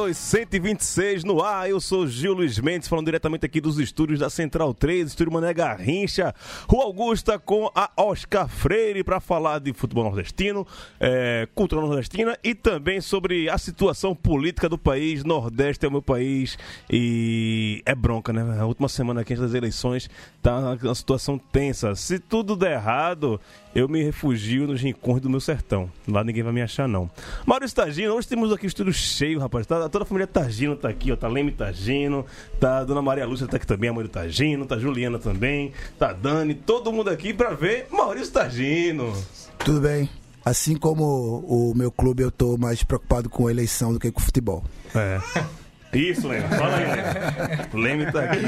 [0.00, 1.68] 32 126 no ar.
[1.68, 5.52] Eu sou Gil Luiz Mendes, falando diretamente aqui dos estúdios da Central 3, estúdio Mané
[5.52, 6.34] Garrincha,
[6.68, 10.66] Rua Augusta, com a Oscar Freire, para falar de futebol nordestino,
[10.98, 15.22] é, cultura nordestina e também sobre a situação política do país.
[15.22, 16.56] Nordeste é o meu país
[16.88, 18.58] e é bronca, né?
[18.58, 20.08] A última semana aqui antes das eleições
[20.40, 21.94] tá uma situação tensa.
[21.94, 23.40] Se tudo der errado,
[23.74, 25.90] eu me refugio nos rincões do meu sertão.
[26.08, 27.10] Lá ninguém vai me achar, não.
[27.46, 29.66] Maurício Tagino, hoje temos aqui o estúdio cheio, rapaz.
[29.66, 31.16] Tá, toda a família Tagino tá aqui, ó.
[31.16, 32.26] Tá Leme Tagino,
[32.58, 35.72] tá a Dona Maria Lúcia tá aqui também, a mãe do Tagino, tá Juliana também,
[35.98, 39.12] tá Dani, todo mundo aqui pra ver Maurício Tagino.
[39.58, 40.08] Tudo bem.
[40.44, 44.20] Assim como o meu clube, eu tô mais preocupado com a eleição do que com
[44.20, 44.64] o futebol.
[44.94, 45.20] É.
[45.92, 46.46] Isso, Leme.
[46.48, 47.82] Fala aí, Leme.
[48.04, 48.40] Leme tá aqui.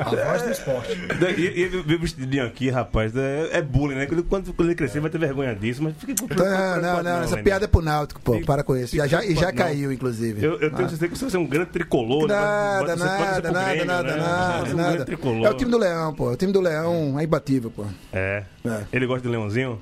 [0.00, 0.92] A voz do esporte.
[1.36, 3.14] E, e ele veio vestidinho aqui, rapaz.
[3.16, 4.06] É, é bullying, né?
[4.06, 7.34] Quando, quando ele crescer, vai ter vergonha disso, mas fica Então, Não, não, não, essa
[7.34, 7.42] Leme.
[7.44, 8.40] piada é pro Náutico, pô.
[8.46, 8.96] Para com isso.
[8.96, 9.54] Já, já, e já Não.
[9.54, 10.44] caiu, inclusive.
[10.44, 12.26] Eu, eu tenho certeza que você é um grande tricolor.
[12.26, 12.34] né?
[12.34, 13.84] Nada, nada, nada, nada, né?
[13.84, 15.04] nada, é um grande nada.
[15.04, 15.46] tricolor.
[15.46, 16.30] É o time do Leão, pô.
[16.30, 17.84] O time do Leão é imbatível, pô.
[18.12, 18.44] É.
[18.64, 18.80] É.
[18.92, 19.78] Ele gosta de leãozinho?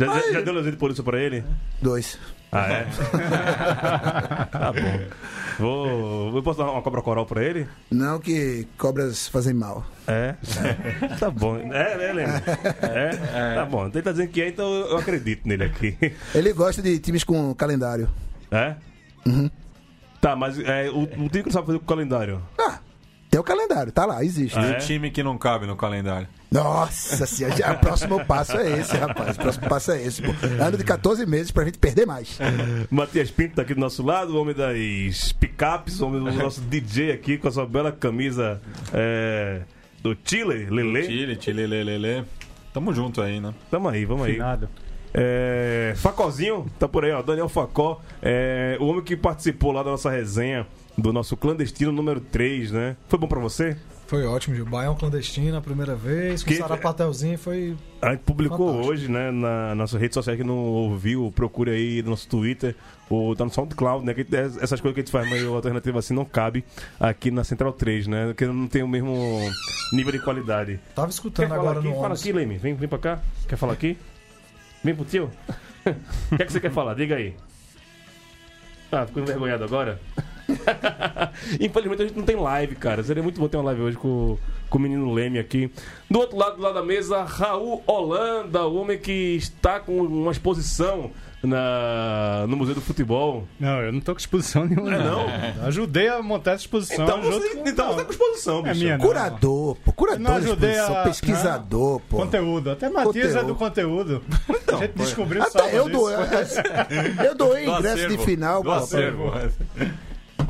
[0.00, 1.44] Já, já, já deu leãozinho de polícia pra ele?
[1.82, 2.18] Dois.
[2.50, 2.86] Ah, é?
[4.50, 5.00] tá bom.
[5.58, 7.68] Vou, eu posso dar uma cobra coral pra ele?
[7.90, 9.86] Não que cobras fazem mal.
[10.08, 10.34] É?
[11.20, 11.58] tá bom.
[11.72, 12.42] É, é, Lembra?
[12.82, 13.54] É?
[13.54, 13.86] Tá bom.
[13.86, 15.96] Ele tá dizendo que é, então eu acredito nele aqui.
[16.34, 18.08] Ele gosta de times com calendário.
[18.50, 18.74] É?
[19.26, 19.50] Uhum.
[20.20, 22.42] Tá, mas é, o, o time que não sabe fazer com o calendário.
[22.58, 22.78] Ah,
[23.30, 24.58] tem o calendário, tá lá, existe.
[24.58, 24.76] Ah, E é?
[24.76, 26.26] o time que não cabe no calendário.
[26.50, 29.36] Nossa senhora, o próximo passo é esse, rapaz.
[29.36, 30.32] O próximo passo é esse, pô.
[30.60, 32.38] Ano de 14 meses pra gente perder mais.
[32.90, 36.60] Matias Pinto tá aqui do nosso lado, o homem das picapes, o homem do nosso
[36.62, 38.60] DJ aqui com a sua bela camisa
[38.92, 39.60] é,
[40.02, 41.04] do Chile, Lele.
[41.04, 42.24] Chile, Chile, lê.
[42.74, 43.54] Tamo junto aí, né?
[43.70, 44.38] Tamo aí, vamos aí.
[45.14, 47.22] É, Facozinho, tá por aí, ó.
[47.22, 50.66] Daniel Facó, é, o homem que participou lá da nossa resenha
[51.00, 52.96] do nosso clandestino número 3, né?
[53.08, 53.76] Foi bom pra você?
[54.06, 54.66] Foi ótimo, Gil.
[54.66, 57.76] Baião clandestino a primeira vez, com Que- Sarapatelzinho foi.
[58.02, 58.92] A gente publicou Fantástico.
[58.92, 62.74] hoje, né, na nossa rede social que não ouviu, procure aí no nosso Twitter,
[63.08, 64.12] ou tá no SoundCloud, né?
[64.12, 64.26] Que
[64.60, 66.64] essas coisas que a gente faz meio alternativa assim não cabe
[66.98, 68.26] aqui na Central 3, né?
[68.26, 69.14] Porque não tem o mesmo
[69.92, 70.80] nível de qualidade.
[70.92, 71.86] Tava Quer escutando falar agora aqui?
[71.88, 72.20] no Fala ônibus.
[72.22, 72.58] aqui, Leme.
[72.58, 73.20] Vem, vem pra cá.
[73.46, 73.96] Quer falar aqui?
[74.82, 75.30] Vem pro tio.
[76.32, 76.94] O que é que você quer falar?
[76.94, 77.34] Diga aí.
[78.92, 79.98] Ah, ficou envergonhado agora?
[81.60, 83.02] Infelizmente a gente não tem live, cara.
[83.02, 84.36] Seria muito bom ter uma live hoje com,
[84.68, 85.70] com o menino Leme aqui.
[86.10, 90.32] Do outro lado, do lado da mesa, Raul Holanda, o homem que está com uma
[90.32, 91.10] exposição
[91.42, 93.48] na, no Museu do Futebol.
[93.58, 94.94] Não, eu não tô com exposição nenhuma.
[94.94, 95.26] É, não?
[95.66, 97.04] Ajudei a montar essa exposição.
[97.04, 98.74] Então você, com- então você tá com exposição, bicho.
[98.74, 99.06] É minha, não.
[99.06, 99.92] Curador, pô.
[99.92, 101.02] Curador não de ajudei a.
[101.04, 102.00] pesquisador, não.
[102.00, 102.16] pô.
[102.18, 102.70] Conteúdo.
[102.70, 104.22] Até Matias é do conteúdo.
[104.68, 105.92] a gente descobriu Até eu isso.
[105.98, 106.16] doei.
[107.26, 108.72] Eu doei Do ingresso de final, Do pô.
[108.76, 109.32] acervo.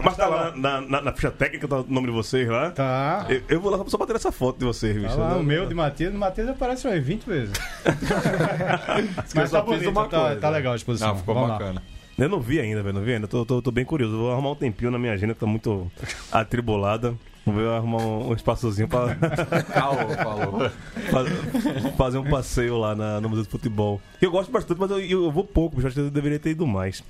[0.05, 2.71] Mas tá lá na, na, na ficha técnica, tá o nome de vocês lá.
[2.71, 3.27] Tá.
[3.29, 5.09] Eu, eu vou lá só pra ter essa foto de vocês, bicho.
[5.09, 6.15] Tá lá, o meu de Matias.
[6.15, 7.53] O Matias aparece umas 20 vezes.
[9.35, 10.41] Mas só tá bonito, uma tá, coisa.
[10.41, 11.09] tá legal a exposição.
[11.09, 11.59] Não, ficou Vamos lá.
[11.59, 11.83] bacana.
[12.19, 12.95] Eu não vi ainda, velho.
[12.95, 13.27] Não vi ainda.
[13.27, 14.17] Tô, tô, tô bem curioso.
[14.17, 15.91] Vou arrumar um tempinho na minha agenda que tá muito
[16.31, 17.15] atribulada.
[17.53, 19.15] Ver arrumar um, um espaçozinho pra
[19.73, 20.71] Calma, falou.
[21.11, 24.01] fa- fazer um passeio lá na- no Museu do Futebol.
[24.21, 25.87] Eu gosto bastante, mas eu, eu vou pouco, bicho.
[25.89, 27.03] Acho que eu deveria ter ido mais.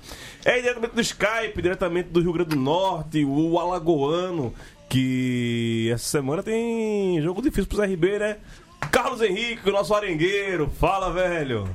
[0.45, 4.53] É diretamente do Skype, diretamente do Rio Grande do Norte, o Alagoano,
[4.89, 8.37] que essa semana tem jogo difícil pros RB, né?
[8.91, 10.69] Carlos Henrique, nosso arengueiro.
[10.79, 11.69] Fala, velho.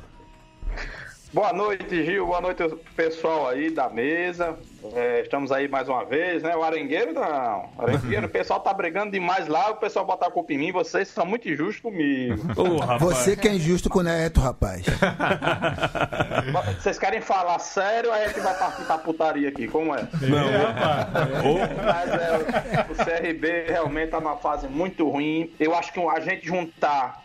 [1.33, 2.25] Boa noite, Gil.
[2.25, 2.63] Boa noite,
[2.95, 4.57] pessoal aí da mesa.
[4.95, 6.57] É, estamos aí mais uma vez, né?
[6.57, 7.69] O Arengueiro não.
[7.77, 10.73] O Arengueiro, o pessoal tá brigando demais lá, o pessoal bota a culpa em mim,
[10.73, 12.41] vocês são muito injustos comigo.
[12.79, 13.03] Rapaz.
[13.03, 14.87] Você que é injusto com o Neto, rapaz.
[16.81, 20.03] Vocês querem falar sério, aí é que vai partir pra putaria aqui, como é?
[20.03, 25.51] Ô, Mas é, o CRB realmente tá numa fase muito ruim.
[25.59, 27.25] Eu acho que a gente juntar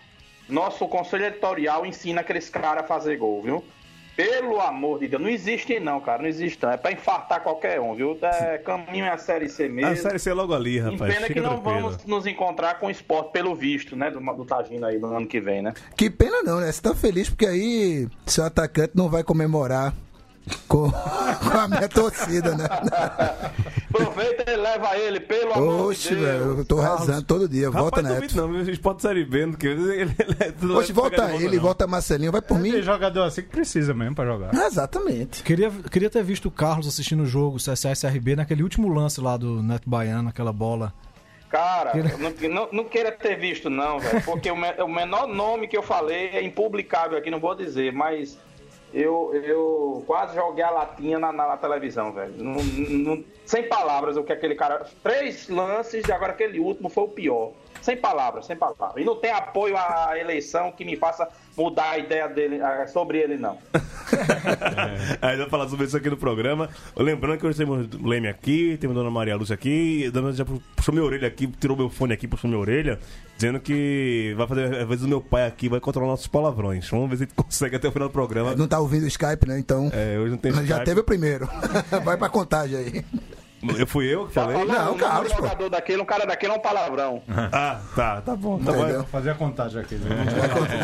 [0.49, 3.63] nosso conselho editorial ensina aqueles caras a fazer gol, viu?
[4.23, 6.71] Pelo amor de Deus, não existe não, cara, não existe não.
[6.71, 8.17] É pra infartar qualquer um, viu?
[8.21, 9.91] É, caminho é a Série C mesmo.
[9.91, 11.13] a série C é logo ali, E rapaz.
[11.13, 11.81] pena que não tranquilo.
[11.89, 14.11] vamos nos encontrar com o esporte pelo visto, né?
[14.11, 15.73] Do, do Tagino aí no ano que vem, né?
[15.95, 16.71] Que pena não, né?
[16.71, 19.93] Você tá feliz porque aí seu atacante não vai comemorar
[20.67, 22.65] com, com a minha torcida, né?
[23.93, 26.27] Aproveita e leva ele, pelo amor Oxe, de Deus.
[26.27, 27.69] velho, eu tô rezando todo dia.
[27.69, 28.33] Volta Rapaz, Neto.
[28.35, 31.63] duvido não, o Esporte Série B, porque ele, ele, ele não Oxe, volta ele, não.
[31.63, 32.71] volta Marcelinho, vai por mim.
[32.71, 34.53] Tem jogador assim que precisa mesmo pra jogar.
[34.53, 35.43] Exatamente.
[35.43, 39.35] Queria, queria ter visto o Carlos assistindo o jogo CSA SRB naquele último lance lá
[39.37, 40.93] do Neto Baiano, aquela bola.
[41.49, 44.21] Cara, eu não, não, não queira ter visto, não, velho.
[44.23, 47.91] Porque o, me- o menor nome que eu falei é impublicável aqui, não vou dizer,
[47.91, 48.37] mas
[48.93, 52.33] eu, eu quase joguei a latinha na, na televisão, velho.
[52.37, 54.85] Não- não- sem palavras, o que aquele cara.
[55.03, 57.51] Três lances e agora aquele último foi o pior.
[57.81, 58.95] Sem palavras, sem palavras.
[58.95, 61.27] E não tem apoio à eleição que me faça
[61.57, 63.57] mudar a ideia dele ah, sobre ele, não.
[65.21, 66.69] Aí vai falar sobre isso aqui no programa.
[66.95, 70.05] Lembrando que hoje temos o Leme aqui, temos a Dona Maria Lúcia aqui.
[70.07, 72.99] A Dona já puxou minha orelha aqui, tirou meu fone aqui, puxou minha orelha,
[73.35, 76.87] dizendo que vai fazer, às vezes, o meu pai aqui vai controlar nossos palavrões.
[76.89, 78.55] Vamos ver se a gente consegue até o final do programa.
[78.55, 79.59] Não tá ouvindo o Skype, né?
[79.59, 79.89] Então.
[79.91, 80.85] É, hoje não tem Já Skype.
[80.85, 81.49] teve o primeiro.
[82.05, 83.05] Vai pra contagem aí.
[83.77, 84.55] Eu fui eu que falei?
[84.57, 85.41] Tá falando, Não, o Carlos, do pô.
[85.43, 87.21] jogador daquele, um cara daquele é um palavrão.
[87.51, 88.57] Ah, tá, tá bom.
[88.59, 88.83] Tá bom.
[88.83, 89.03] Entendeu?
[89.05, 89.95] Fazer a contagem aqui.
[89.95, 90.25] né?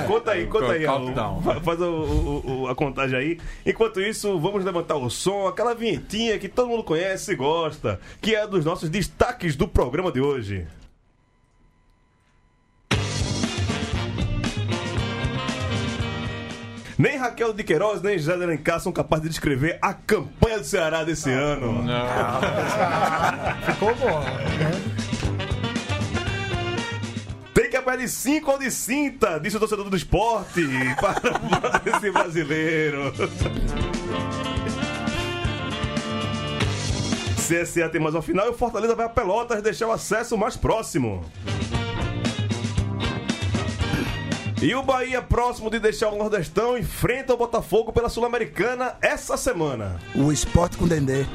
[0.07, 0.85] Conta aí, conta aí.
[0.85, 0.97] ó.
[0.99, 1.41] Countdown.
[1.63, 3.39] Faz o- o- o- a contagem aí.
[3.65, 8.35] Enquanto isso, vamos levantar o som, aquela vinhetinha que todo mundo conhece e gosta, que
[8.35, 10.67] é dos nossos destaques do programa de hoje.
[16.97, 20.65] Nem Raquel de Queiroz, nem José de Alencar são capazes de descrever a campanha do
[20.65, 21.83] Ceará desse ano.
[23.67, 24.23] Ficou bom.
[27.53, 30.63] Tem que apanhar de 5 ou de cinta, disse o torcedor do esporte,
[30.99, 33.13] para esse brasileiro.
[37.47, 40.57] CSA tem mais uma final e o Fortaleza vai a Pelotas deixar o acesso mais
[40.57, 41.23] próximo.
[44.59, 49.99] E o Bahia, próximo de deixar o Nordestão, enfrenta o Botafogo pela Sul-Americana essa semana.
[50.15, 51.27] O esporte com Dendê.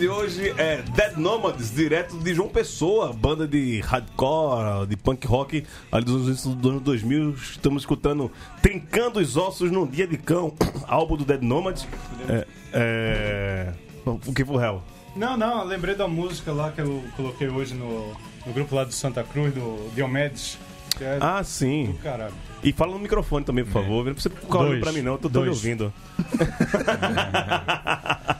[0.00, 5.66] De hoje é Dead Nomads, direto de João Pessoa, banda de hardcore, de punk rock,
[5.92, 7.34] ali dos anos, dos anos 2000.
[7.34, 8.32] Estamos escutando
[8.62, 10.54] Trincando os Ossos num Dia de Cão,
[10.88, 11.86] álbum do Dead Nomads.
[12.26, 13.72] É, é...
[14.06, 14.82] O que foi real?
[15.14, 18.84] Não, não, eu lembrei da música lá que eu coloquei hoje no, no grupo lá
[18.84, 20.58] do Santa Cruz, do Diomedes.
[21.00, 21.86] Que é Ah, sim.
[21.92, 22.34] do caralho.
[22.62, 24.04] E fala no microfone também, por favor.
[24.04, 25.12] Não precisa ficar olhando pra mim, não.
[25.12, 25.56] Eu tô todo Dois.
[25.56, 25.90] ouvindo.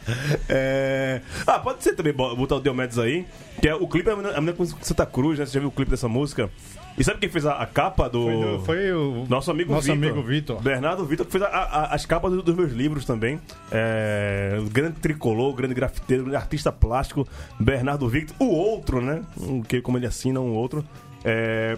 [0.49, 3.27] É, Ah, pode ser também bo- botar o Diomedes aí.
[3.61, 5.47] Que é o clipe é a menina- com Santa Cruz, né?
[5.47, 6.51] Você já viu o clipe dessa música?
[6.99, 8.25] E sabe quem fez a, a capa do.
[8.25, 10.11] Foi, do- foi o Nosso amigo nosso Vitor.
[10.11, 10.61] amigo Vitor.
[10.61, 13.41] Bernardo Vitor, que fez a- a- as capas do- dos meus livros também.
[13.71, 17.27] É, o grande tricolor, o grande grafiteiro, o grande artista plástico,
[17.59, 18.37] Bernardo Victor.
[18.41, 19.23] O outro, né?
[19.69, 20.85] Que, como ele assina, um outro.
[21.23, 21.77] É,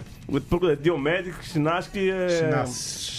[0.81, 2.29] Diomedes Chinaski é.
[2.29, 2.69] Sinas-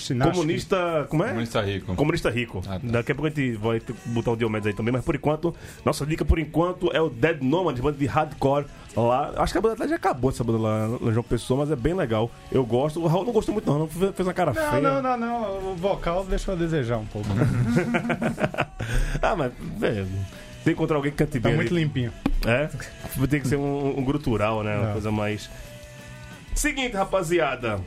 [0.05, 0.33] Sinasque.
[0.35, 1.07] Comunista.
[1.09, 1.29] Como é?
[1.29, 1.95] Comunista rico.
[1.95, 2.63] Comunista rico.
[2.67, 2.81] Ah, tá.
[2.83, 5.55] Daqui a pouco a gente vai botar o Diomedes aí também, mas por enquanto,
[5.85, 8.65] nossa dica por enquanto é o Dead Nomad, banda de hardcore
[8.97, 9.33] lá.
[9.37, 11.77] Acho que a banda até já acabou essa banda lá no João Pessoa, mas é
[11.77, 12.31] bem legal.
[12.53, 13.01] Eu gosto.
[13.03, 14.81] O Raul não gostou muito, não, não fez uma cara Não, feia.
[14.83, 15.73] não, não, não.
[15.73, 17.29] O vocal deixou a desejar um pouco.
[19.23, 19.53] ah, mas.
[19.83, 20.07] É, tem
[20.65, 21.57] que encontrar alguém que cante Tá bem.
[21.57, 21.83] muito ali.
[21.85, 22.13] limpinho.
[22.47, 22.69] É?
[23.27, 24.77] Tem que ser um, um grutural, né?
[24.79, 24.93] Uma É.
[24.93, 25.51] coisa mais.
[26.55, 27.81] Seguinte, rapaziada.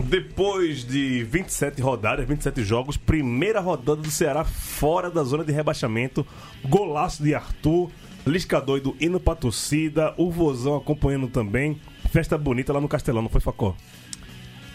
[0.00, 6.24] Depois de 27 rodadas, 27 jogos, primeira rodada do Ceará fora da zona de rebaixamento.
[6.64, 7.90] Golaço de Arthur,
[8.28, 11.80] Lisca doido indo pra torcida, o Vozão acompanhando também.
[12.10, 13.74] Festa bonita lá no Castelão, não foi, Facó?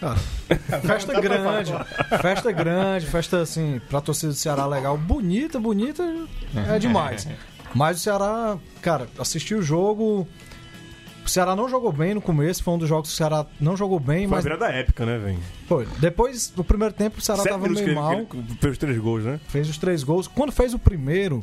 [0.02, 0.16] Ah,
[0.82, 1.72] festa grande,
[2.20, 6.02] festa grande, festa assim, pra torcida do Ceará legal, bonita, bonita,
[6.68, 7.26] é demais.
[7.74, 10.28] Mas o Ceará, cara, assisti o jogo.
[11.24, 13.76] O Ceará não jogou bem no começo, foi um dos jogos que o Ceará não
[13.76, 15.38] jogou bem, Foi mas virada épica, né, velho?
[15.66, 15.86] foi.
[15.98, 18.26] Depois, no primeiro tempo, o Ceará Sete tava meio mal, ele
[18.60, 19.40] fez os três gols, né?
[19.48, 20.28] fez os três gols.
[20.28, 21.42] Quando fez o primeiro,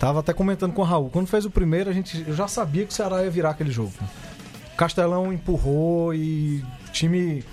[0.00, 2.84] tava até comentando com o Raul, quando fez o primeiro, a gente eu já sabia
[2.84, 3.92] que o Ceará ia virar aquele jogo.
[4.72, 7.44] O Castelão empurrou e o time.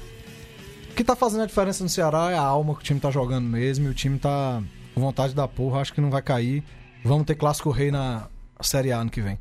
[0.90, 3.12] O que tá fazendo a diferença no Ceará é a alma que o time tá
[3.12, 4.62] jogando mesmo, e o time tá
[4.96, 6.64] com vontade da porra, acho que não vai cair.
[7.06, 8.28] Vamos ter clássico rei na
[8.62, 9.38] Série A ano que vem.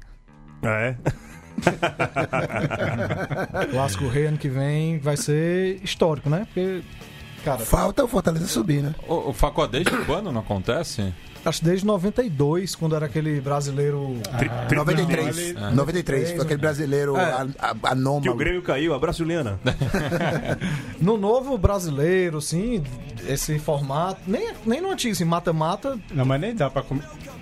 [0.62, 0.96] Ah, é?
[3.70, 6.46] Clássico Rei ano que vem vai ser histórico, né?
[6.52, 6.82] Porque,
[7.44, 8.94] cara, Falta o Fortaleza subir, né?
[9.08, 11.12] O, o Facó desde quando não acontece?
[11.42, 14.14] acho que desde 92, quando era aquele brasileiro.
[14.38, 15.54] Tri- tri- 93.
[15.74, 17.22] 93, foi aquele brasileiro É.
[17.22, 18.36] a- a- Que o anômalo.
[18.36, 18.92] Grêmio caiu.
[18.94, 19.58] Abraço, Juliana.
[21.00, 22.84] No novo brasileiro, assim,
[23.26, 24.20] esse formato.
[24.26, 25.98] Nem, nem no antigo, assim, mata-mata.
[26.12, 27.00] Não, mas nem dá pra, com-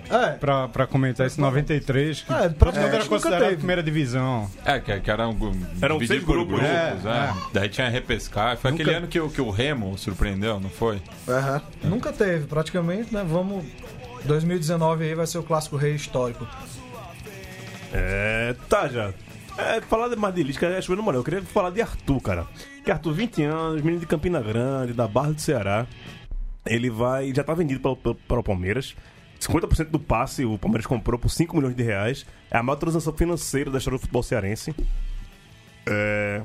[0.09, 2.21] É, pra, pra comentar esse 93.
[2.21, 4.49] Que É, praticamente era nunca considerado primeira divisão.
[4.65, 5.51] É, que, que era um,
[5.81, 6.61] Eram seis por grupos.
[6.63, 8.57] É, É, Daí tinha repescar.
[8.57, 11.01] Foi aquele ano que, o- que o Remo surpreendeu, não foi?
[11.27, 11.61] Aham.
[11.83, 13.23] nunca teve, praticamente, né?
[13.27, 13.63] Vamos.
[14.25, 16.45] 2019 aí vai ser o clássico rei histórico.
[17.93, 19.13] É, tá já.
[19.57, 21.19] É, falar mais de Lisca é chovendo molhão.
[21.19, 22.47] Eu queria falar de Arthur, cara.
[22.83, 25.85] Que Arthur, 20 anos, menino de Campina Grande, da Barra do Ceará.
[26.65, 27.33] Ele vai.
[27.33, 27.79] Já tá vendido
[28.27, 28.95] para o Palmeiras.
[29.39, 32.25] 50% do passe o Palmeiras comprou por 5 milhões de reais.
[32.51, 34.75] É a maior transação financeira da história do futebol cearense.
[35.85, 36.41] É.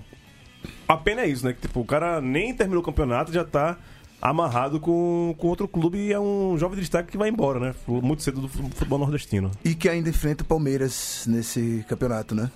[0.88, 1.52] A pena é isso, né?
[1.52, 3.76] Que tipo, o cara nem terminou o campeonato já tá
[4.20, 7.74] amarrado com, com outro clube e é um jovem de destaque que vai embora, né?
[7.86, 9.50] Muito cedo do futebol nordestino.
[9.62, 12.50] E que ainda enfrenta o Palmeiras nesse campeonato, né?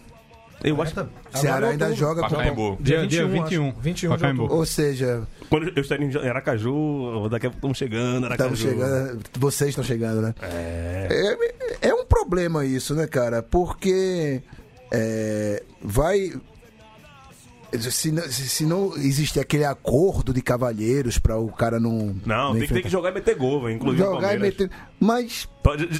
[0.63, 2.29] Eu acho que Ceará ainda joga com.
[2.31, 2.77] Pacaembu.
[2.81, 3.69] Dia, dia 21, 21.
[3.69, 3.81] acho.
[3.81, 4.43] 21 de Pacaembu.
[4.43, 4.59] outubro.
[4.61, 8.55] Ou seja, Quando eu estaria em Aracaju, daqui a pouco estamos chegando, Aracaju.
[8.55, 9.21] estamos chegando.
[9.39, 10.35] Vocês estão chegando, né?
[10.43, 11.37] É.
[11.83, 13.43] É um problema isso, né, cara?
[13.43, 14.43] Porque
[14.93, 16.33] é, vai.
[17.91, 22.17] Se não, se se não existe aquele acordo de cavalheiros pra o cara não.
[22.25, 23.69] Não, tem que, tem que jogar e meter gol.
[23.69, 24.71] Inclusive o jogar e meter.
[24.99, 25.47] Mas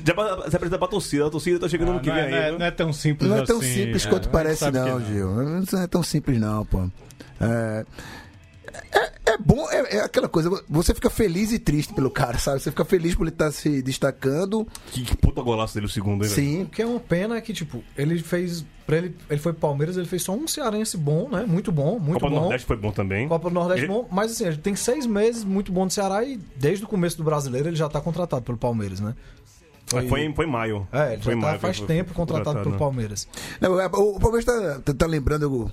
[0.03, 0.15] Já
[0.49, 1.27] se apresentar pra torcida.
[1.27, 2.33] A torcida tá chegando Ah, ano que não, vem é, aí.
[2.33, 3.53] não é- não é tão simples Não é assim.
[3.53, 5.29] tão simples é, quanto parece, que não, Gil.
[5.71, 6.89] Não é tão simples, não, pô.
[7.41, 7.85] É,
[8.93, 12.61] é, é bom, é, é aquela coisa, você fica feliz e triste pelo cara, sabe?
[12.61, 14.67] Você fica feliz por ele estar se destacando.
[14.91, 16.31] Que, que puta golaço dele o segundo, hein?
[16.31, 18.65] Sim, O que é uma pena é que, tipo, ele fez.
[18.87, 21.45] Pra ele, ele foi pro Palmeiras, ele fez só um cearense bom, né?
[21.47, 22.41] Muito bom, muito Copa do bom.
[22.43, 23.29] Nordeste foi bom também.
[23.29, 26.25] Copa do Nordeste Ele- bom, mas assim, ele tem seis meses muito bom do Ceará
[26.25, 29.15] e desde o começo do brasileiro ele já tá contratado pelo Palmeiras, né?
[29.89, 30.89] Foi, foi, em, foi em maio.
[30.93, 32.79] É, ele foi já em tá maio, faz foi- tempo foi contratado, pelo né?
[32.79, 33.29] Palmeiras.
[33.61, 35.71] Não, é, o o Palmeiras tá, tá- tá lembrando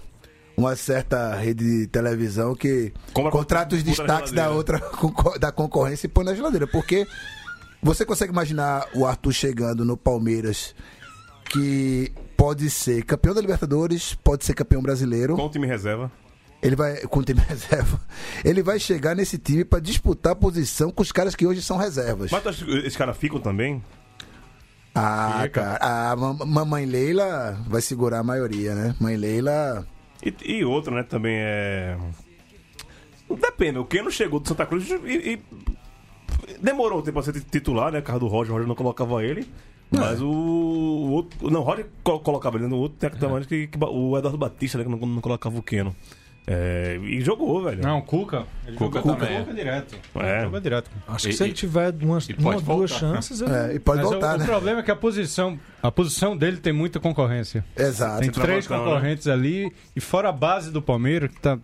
[0.58, 4.82] uma certa rede de televisão que Compra- contrata os destaques da outra
[5.40, 6.66] da concorrência e põe na geladeira.
[6.68, 7.06] Porque
[7.82, 10.74] você consegue imaginar o Arthur chegando no Palmeiras
[11.52, 15.36] que pode ser campeão da Libertadores, pode ser campeão brasileiro.
[15.36, 16.12] Com o time reserva.
[16.62, 18.00] Ele vai com o time reserva.
[18.44, 21.78] Ele vai chegar nesse time para disputar a posição com os caras que hoje são
[21.78, 22.32] reservas.
[22.32, 23.84] Mas esses caras ficam também?
[24.96, 25.62] Ah, Fica.
[25.78, 28.96] cara, a mam- mamãe Leila vai segurar a maioria, né?
[29.00, 29.86] Mãe Leila
[30.26, 31.98] E, e outro, né, também é.
[33.30, 34.96] Depende, o Keno chegou do Santa Cruz e.
[35.34, 35.40] e-
[36.62, 38.02] Demorou um tempo pra ser titular, né?
[38.02, 39.48] Carro do Roger, o Roger não colocava ele.
[39.92, 41.50] Mas o, o outro.
[41.50, 44.78] Não, o Roger co- colocava ele no outro técnico também, que, que o Eduardo Batista,
[44.78, 44.84] né?
[44.84, 45.96] Que não, não colocava o Keno.
[46.48, 47.82] É, e jogou, velho.
[47.82, 48.44] Não, Cuca.
[48.68, 49.40] Ele Cuca jogou também.
[49.40, 49.96] Cuca direto.
[50.16, 50.42] É.
[50.44, 50.92] Jogou direto.
[51.08, 53.52] Acho que E- se ele tiver umas, uma duas chances, ele...
[53.52, 54.46] é, e pode Mas o- voltar, o, né?
[54.46, 57.66] problema é que a posição, a posição dele tem muita concorrência.
[57.76, 58.22] Exato.
[58.22, 61.58] Tem três concorrentes ali e fora a base do Palmeiras que tá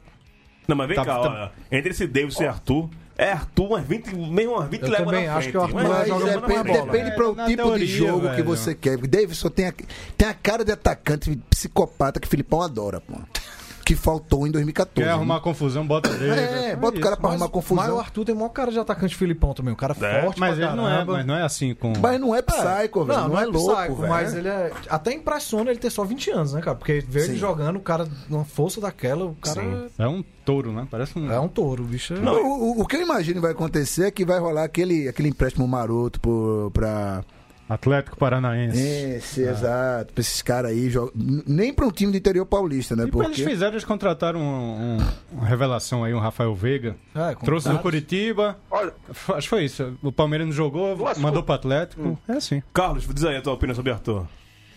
[0.67, 3.85] Não, mas vem Tá- cá, tá- ó, entre esse Davis e Arthur, é Arthur umas
[3.85, 5.51] 20, mesmo umas 20 Eu leva também na acho frente.
[5.51, 8.43] que o Arthur Mas depende, depende É, para o tipo de teoria, jogo que velho.
[8.45, 8.97] você quer.
[8.97, 9.73] Davidson tem a,
[10.17, 13.13] tem a cara de atacante psicopata que o Filipão adora, pô.
[13.83, 14.93] Que faltou em 2014.
[15.05, 16.39] quer arrumar confusão, bota dele.
[16.39, 17.83] É, bota o cara pra Mas, arrumar confusão.
[17.83, 19.73] mas o Arthur tem o maior cara de atacante Filipão também.
[19.73, 21.93] Um cara É, forte Mas ele não é, mas não é assim com.
[21.99, 23.19] Mas não é psycho, velho.
[23.29, 24.09] Não, é louco, psycho, velho.
[24.13, 24.71] Mas ele é.
[24.89, 26.75] Até impressiona ele ter só 20 anos, né, cara?
[26.77, 29.87] Porque ver ele jogando, o cara, uma força daquela, o cara Sim.
[29.97, 30.87] É um touro, né?
[30.89, 31.31] Parece um.
[31.31, 32.13] é um touro, o bicho.
[32.13, 35.29] é- O, o- o que eu imagino vai acontecer é que vai rolar aquele, aquele
[35.29, 37.23] empréstimo maroto pro, pra.
[37.73, 38.79] Atlético Paranaense.
[38.79, 40.13] Esse, exato.
[40.13, 40.91] Pra esses caras aí.
[41.47, 43.03] Nem pra um time do interior paulista, né?
[43.03, 43.49] E Tipo, eles Porque.
[43.49, 46.95] fizeram, eles contrataram um, um- uma revelação aí, um Rafael Veiga.
[47.15, 47.79] É, com Trouxe do.
[47.79, 48.57] Curitiba.
[48.69, 49.97] Olha, Acho que foi isso.
[50.03, 52.19] O Palmeiras não jogou, Duas mandou co- pro Atlético.
[52.27, 52.61] É assim.
[52.73, 54.27] Carlos, diz aí a tua opinião sobre Arthur.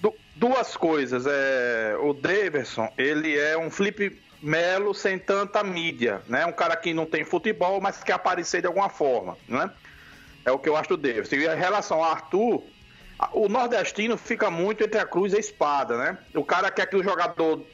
[0.01, 1.25] Du- duas coisas.
[1.27, 6.45] É, o Daverson, ele é um Felipe Melo sem tanta mídia, né?
[6.47, 9.71] Um cara que não tem futebol, mas quer aparecer de alguma forma, né?
[10.45, 11.37] É o que eu acho do Daverson.
[11.37, 12.63] E em relação ao Arthur,
[13.33, 16.19] o nordestino fica muito entre a cruz e a espada, né?
[16.35, 17.65] O cara quer que o jogador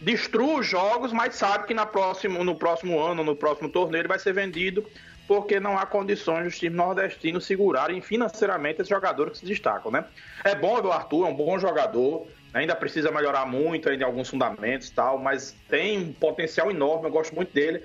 [0.00, 4.08] destrua os jogos, mas sabe que na próximo, no próximo ano, no próximo torneio, ele
[4.08, 4.84] vai ser vendido
[5.26, 10.04] porque não há condições dos times nordestinos segurarem financeiramente esses jogadores que se destacam, né?
[10.44, 14.88] É bom o Arthur, é um bom jogador, ainda precisa melhorar muito ainda alguns fundamentos
[14.88, 17.82] e tal, mas tem um potencial enorme, eu gosto muito dele.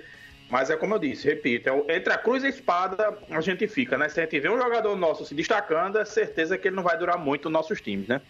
[0.52, 3.66] Mas é como eu disse, repito, é entre a cruz e a espada a gente
[3.66, 4.06] fica, né?
[4.10, 6.98] Se a gente vê um jogador nosso se destacando, é certeza que ele não vai
[6.98, 8.20] durar muito nos nossos times, né?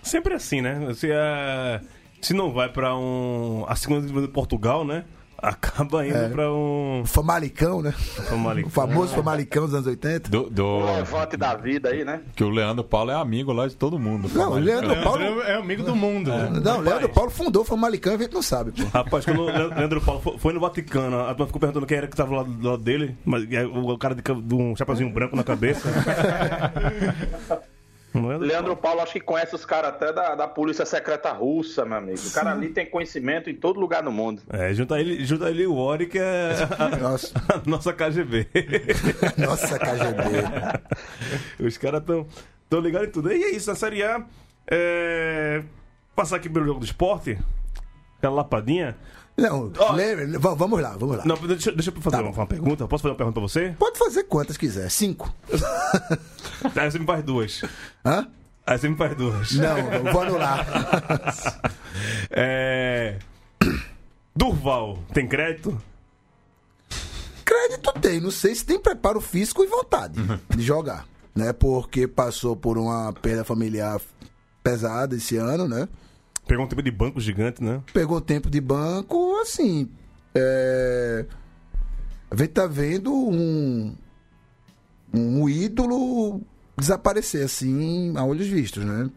[0.00, 0.94] Sempre assim, né?
[0.94, 1.80] Se, é,
[2.20, 3.64] se não vai pra um.
[3.66, 5.04] A segunda divisão de Portugal, né?
[5.40, 6.28] Acaba indo É.
[6.28, 7.02] pra um.
[7.02, 7.92] O Famalicão, né?
[7.92, 8.68] Famalicão.
[8.68, 10.28] O famoso Famalicão dos anos 80.
[10.28, 12.20] Do, do- O levante da vida aí, né?
[12.34, 14.28] que o Leandro Paulo é amigo lá de todo mundo.
[14.34, 15.18] Não, o Leandro Paulo.
[15.20, 16.30] Leandro é amigo do mundo.
[16.60, 18.82] Não, o Leandro Paulo fundou o Famalicão e a gente não sabe, pô.
[18.92, 21.98] Rapaz, quando o Le- Leandro Paulo fo- foi no Vaticano, a turma ficou perguntando quem
[21.98, 24.22] era que tava lá do lado dele, mas é o cara de,
[24.54, 25.88] um chapeuzinho branco na cabeça.
[28.14, 28.38] É?
[28.38, 32.18] Leandro Paulo acho que conhece os caras até da, da polícia secreta russa, meu amigo.
[32.26, 34.42] O cara ali tem conhecimento em todo lugar do mundo.
[34.50, 38.48] É, junta ele, junta ele e o Ori, que é a, Nossa, a nossa KGB.
[39.36, 41.66] nossa KGB.
[41.66, 42.26] Os caras tão,
[42.68, 43.30] tão ligados em tudo.
[43.32, 44.24] E é isso, na Série A.
[44.70, 45.62] é,
[46.16, 47.38] Passar aqui pelo jogo do esporte,
[48.18, 48.96] aquela lapadinha.
[49.38, 51.24] Não, lembra, v- vamos lá, vamos lá.
[51.24, 52.88] Não, deixa, deixa eu fazer Tá uma, uma pergunta.
[52.88, 53.74] Posso fazer uma pergunta pra você?
[53.78, 54.90] Pode fazer quantas quiser.
[54.90, 55.32] Cinco.
[56.74, 57.62] Aí você me faz duas.
[58.04, 58.26] Hã?
[58.66, 59.52] Aí você me faz duas.
[59.52, 60.66] Não, vou anular.
[62.30, 63.18] É.
[64.36, 65.80] Durval, tem crédito?
[67.44, 70.20] Crédito tem, não sei se tem preparo físico e vontade
[70.54, 71.52] de jogar, né?
[71.52, 74.00] Porque passou por uma perda familiar
[74.62, 75.88] pesada esse ano, né?
[76.46, 77.80] Pegou um tempo de banco gigante, né?
[77.92, 79.88] Pegou tempo de banco, assim.
[80.34, 81.24] É...
[82.30, 83.94] A gente tá vendo um,
[85.12, 86.40] um ídolo
[86.76, 89.10] desaparecer, assim, a olhos vistos, né?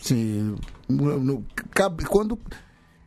[0.00, 0.56] Sim,
[0.88, 1.46] no- no-
[2.08, 2.38] quando,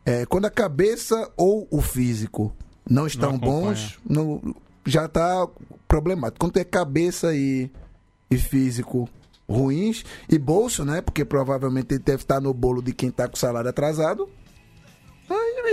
[0.05, 2.53] é, quando a cabeça ou o físico
[2.89, 3.61] não estão acompanha.
[3.61, 5.47] bons, não, já tá
[5.87, 6.39] problemático.
[6.39, 7.71] Quando é cabeça e,
[8.29, 9.07] e físico
[9.49, 11.01] ruins, e bolso, né?
[11.01, 14.27] Porque provavelmente ele deve estar no bolo de quem tá com salário atrasado.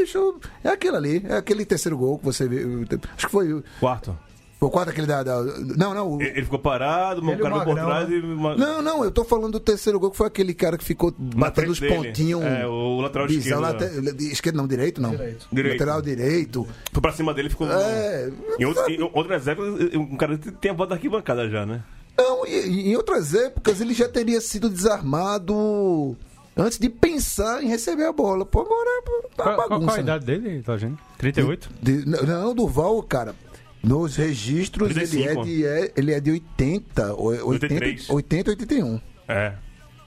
[0.01, 2.85] Bicho, é aquilo ali, é aquele terceiro gol que você viu.
[3.17, 4.17] Acho que foi, o- Quarto.
[4.59, 5.23] foi o quarto aquele da.
[5.23, 5.43] da-
[5.77, 6.13] não, não.
[6.15, 8.17] o- Ele ficou parado, o Ele e cara o veio por trás né?
[8.17, 8.21] e.
[8.21, 11.15] uma- Não, não, eu tô falando do terceiro gol que foi aquele cara que ficou
[11.19, 11.95] na batendo os dele.
[11.95, 12.43] pontinhos.
[12.43, 13.61] É, o lateral esquerdo.
[13.61, 15.11] late- esquerdo não, direito não.
[15.11, 15.47] Direito.
[15.53, 15.73] Direito.
[15.81, 16.67] Lateral direito.
[16.93, 17.71] Foi pra cima dele e ficou.
[17.71, 18.31] É.
[18.59, 21.83] Em, outro, em outras épocas, um cara tem a volta da arquibancada já, né?
[22.17, 26.17] Não, em outras épocas ele já teria sido desarmado
[26.57, 28.45] antes de pensar em receber a bola.
[28.45, 29.87] Pô, agora é uma Qual, qual- bagunça.
[29.87, 30.03] qual a né?
[30.03, 31.01] idade dele, tá gente?
[31.19, 31.71] 38?
[31.83, 33.35] De- não, Durval, cara,
[33.83, 35.41] nos registros ele 35.
[35.41, 38.11] é, de, é- ele é de 80, ou- 80, 83.
[38.11, 39.01] 80, 81.
[39.29, 39.53] É.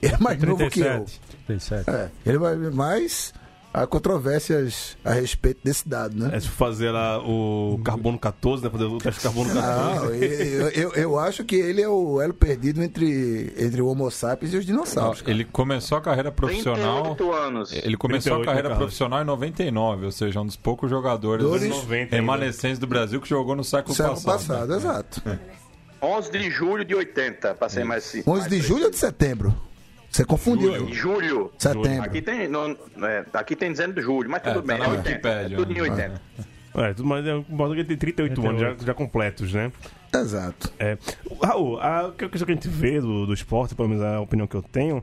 [0.00, 0.84] Ele é mais novo que eu.
[1.04, 1.20] 37.
[1.46, 1.90] 37.
[1.90, 3.32] É, ele vai mais
[3.82, 6.30] há controvérsias a respeito desse dado, né?
[6.36, 8.70] É se fazer lá o carbono 14, né?
[8.70, 10.04] Fazer o teste de carbono 14.
[10.04, 14.10] Não, eu, eu, eu acho que ele é o elo perdido entre, entre o Homo
[14.10, 15.20] sapiens e os dinossauros.
[15.20, 15.30] cara.
[15.32, 17.02] ele começou a carreira profissional.
[17.14, 17.72] 38 anos.
[17.72, 18.78] Ele começou 38, a carreira Carlos.
[18.84, 22.16] profissional em 99, ou seja, um dos poucos jogadores Dores- 90 ainda.
[22.16, 24.68] remanescentes do Brasil que jogou no século, Século passado.
[24.68, 25.22] passado, exato.
[26.00, 28.22] 11 de julho de 80, pra ser mais sim.
[28.26, 29.54] 11 de julho ou de setembro?
[30.10, 30.92] Você confundiu aí.
[30.92, 31.52] julho.
[31.58, 32.02] Setembro.
[32.02, 34.78] Aqui tem, não, é, aqui tem dizendo julho, mas É, tudo tá bem.
[34.78, 35.08] na é 80.
[35.10, 35.82] Wikipédia, é tudo em né?
[35.82, 36.22] 80.
[36.74, 39.72] É, tudo mais é um que ele tem 38 anos já, já completos, né?
[40.14, 40.70] Exato.
[40.78, 40.96] É.
[41.42, 44.20] Raul, a que- a questão que a gente vê do, do esporte, pelo menos a
[44.20, 45.02] opinião que eu tenho,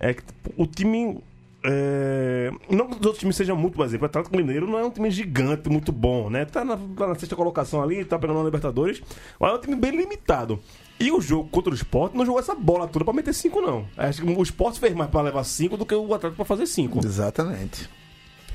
[0.00, 0.22] é que
[0.56, 1.22] o time.
[1.64, 4.90] É, não que os outros times sejam muito, exemplo, o Atlético Mineiro não é um
[4.90, 6.44] time gigante, muito bom, né?
[6.44, 9.02] Tá na, tá na sexta colocação ali, tá pegando na Libertadores,
[9.38, 10.58] mas é um time bem limitado.
[10.98, 13.86] E o jogo contra o esporte não jogou essa bola toda pra meter 5, não.
[13.96, 16.66] Acho que o esporte fez mais pra levar 5 do que o Atlético pra fazer
[16.66, 17.04] 5.
[17.04, 17.88] Exatamente.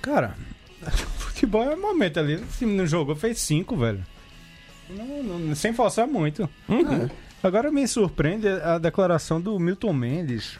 [0.01, 0.35] Cara,
[1.17, 2.35] futebol é momento ali.
[2.35, 4.03] O time não jogou, fez 5, velho.
[4.89, 6.49] Não- não- sem forçar muito.
[6.69, 7.09] Uhum.
[7.43, 10.59] Agora me surpreende a declaração do Milton Mendes.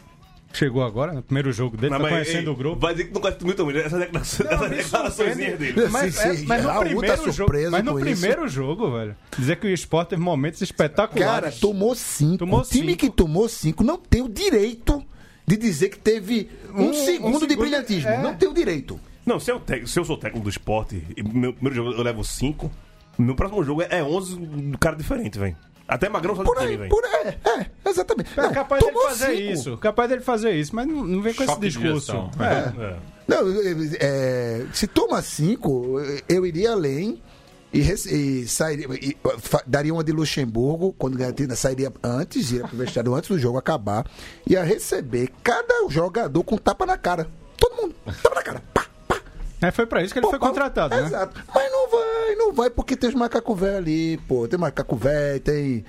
[0.52, 2.80] Chegou agora, no primeiro jogo dele, tá conhecendo o grupo.
[2.80, 5.74] Vai dizer que não conhece muito também, essa Não, declarações dele.
[5.90, 8.20] Mas, Sim, é- sim, mas no Raul tá primeiro jogo, mas no com isso.
[8.20, 11.50] primeiro jogo, velho, dizer que o esporte teve momentos espetaculares.
[11.50, 12.38] Cara, tomou cinco.
[12.38, 12.98] Tomou o time cinco.
[12.98, 15.04] que tomou cinco não tem o direito
[15.46, 18.08] de dizer que teve um, Um- um segundo de segundo, brilhantismo.
[18.10, 18.22] é.
[18.22, 18.98] Não tem o direito.
[19.26, 22.02] Não, se eu, te- se eu sou técnico do esporte e meu primeiro jogo eu
[22.02, 22.70] levo 5,
[23.18, 25.56] meu próximo jogo é 11 do cara diferente, velho.
[25.88, 27.38] Até Magrão sabe Por time, aí, por aí.
[27.82, 28.30] É, exatamente.
[28.38, 29.52] É Não, capaz dele fazer cinco.
[29.52, 32.12] isso, capaz dele fazer isso, mas não, não vem com Choque esse discurso.
[32.38, 32.82] É.
[32.92, 32.96] É.
[33.26, 33.38] Não,
[33.98, 35.96] é, se toma cinco,
[36.28, 37.22] eu iria além
[37.72, 42.76] e, e sairia, e, fa- daria uma de Luxemburgo, quando garantia, sairia antes, ia pro
[42.76, 44.06] vestiário antes do jogo acabar,
[44.46, 47.28] ia receber cada jogador com tapa na cara.
[47.58, 48.62] Todo mundo, tapa na cara.
[48.74, 48.86] Pá,
[49.60, 51.02] É, foi pra isso que ele pô, foi contratado, né?
[51.06, 51.42] Exato.
[51.54, 54.46] Mas não vai, não vai, porque tem os macacos velhos ali, pô.
[54.46, 55.84] Tem macaco velho, tem.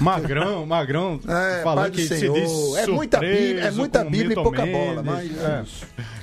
[0.00, 2.34] Magrão, Magrão, É, falando que Senhor.
[2.36, 4.80] se diz É muita Bíblia, é muita Bíblia e pouca Mendes.
[4.88, 5.64] bola, mas- É,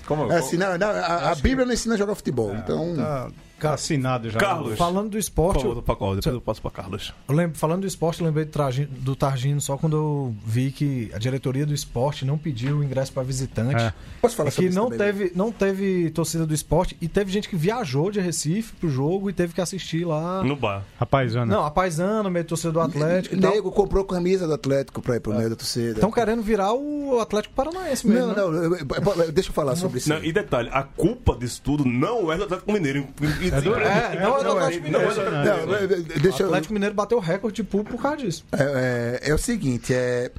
[0.06, 2.54] Como, É assim, não, não, a, a Bíblia não ensina a jogar futebol.
[2.56, 2.96] Então.
[2.96, 3.30] tá
[3.64, 4.40] assinado já.
[4.40, 4.78] Carlos.
[4.78, 6.16] Falando do Por esporte, favor, pra qual?
[6.16, 7.14] Depois eu passo pra Carlos.
[7.28, 11.10] Eu lembro, falando do esporte, eu lembrei do, do Targino só quando eu vi que
[11.14, 13.82] a diretoria do esporte não pediu o ingresso para visitante.
[13.84, 13.94] É.
[14.22, 15.06] Posso falar É sobre que isso não também, né?
[15.14, 19.30] teve, não teve torcida do esporte e teve gente que viajou de Recife pro jogo
[19.30, 20.44] e teve que assistir lá.
[20.44, 20.84] No bar.
[21.00, 21.46] Rapaz, Ana.
[21.56, 23.52] Não, a Paisana, meio torcida do Atlético tal.
[23.52, 25.92] Nego comprou camisa do Atlético pra ir pro meio da torcida.
[25.94, 28.28] Estão querendo virar o Atlético Paranaense mesmo.
[28.36, 28.58] Não, né?
[28.60, 30.10] não, eu- eu- eu- deixa eu falar sobre isso.
[30.10, 33.08] Não, e detalhe, a culpa disso tudo não é do Atlético Mineiro.
[33.48, 35.08] É, não é do Atlético Mineiro.
[35.16, 36.46] Não, O.
[36.46, 38.46] Atlético Mineiro bateu o recorde de público por causa disso.
[38.52, 40.32] É, é- é o seguinte, é.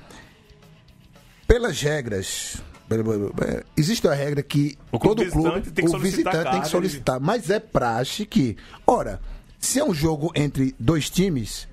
[1.47, 2.57] Pelas regras.
[2.91, 6.69] é, Existe a regra que O clube todo clube, tem que o visitante tem que
[6.69, 9.21] solicitar, mas é praxe que, ora,
[9.59, 11.69] se é um jogo entre dois times,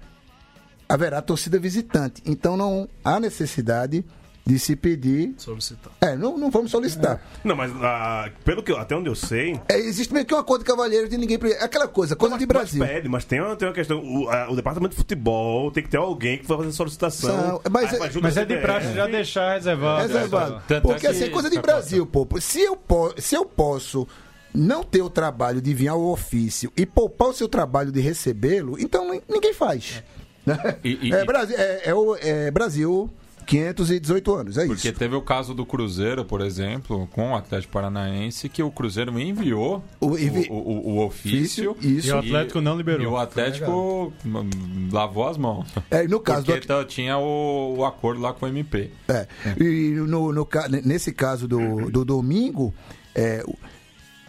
[0.87, 2.21] haverá torcida visitante.
[2.25, 4.03] Então não há necessidade
[4.45, 5.34] de se pedir.
[5.38, 5.91] Solicitar.
[6.01, 7.19] É, não, não vamos solicitar.
[7.43, 9.60] Não, mas ah, pelo que eu- até onde eu sei.
[9.67, 11.39] É, existe meio que uma coisa de cavalheiro de ninguém.
[11.39, 12.79] pre- Aquela coisa, coisa de Brasil.
[12.79, 13.99] Mas pede, mas tem uma, tem uma questão.
[14.03, 17.29] O, a- o departamento de futebol tem que ter alguém que vai fazer solicitação.
[17.36, 20.01] São- mas Aí é- Mas é de praxe já deixar reservado.
[20.08, 20.62] Reservado.
[20.67, 22.27] Tanto é Porque que- assim, coisa de Brasil, pô.
[22.39, 24.08] Se eu, po- se eu posso
[24.53, 28.77] não ter o trabalho de vir ao ofício e poupar o seu trabalho de recebê-lo,
[28.79, 30.03] então ni- ninguém faz.
[30.84, 33.10] E- e- é, Brasil, é, é o é Brasil
[33.45, 34.97] 518 anos, é Porque isso.
[34.99, 39.84] teve o caso do Cruzeiro, por exemplo, com o Atlético Paranaense, que o Cruzeiro enviou
[39.99, 41.75] O- o, envi- o- o- o ofício.
[41.81, 42.08] Isso.
[42.08, 43.03] E o Atlético não liberou.
[43.03, 45.67] E o Atlético hum, lavou as mãos.
[45.91, 48.89] É, no caso do Porque tá- tinha o, o acordo lá com o MP.
[49.08, 49.27] É.
[49.62, 50.47] E no, no
[50.84, 52.73] nesse caso do, do domingo,
[53.13, 53.43] é,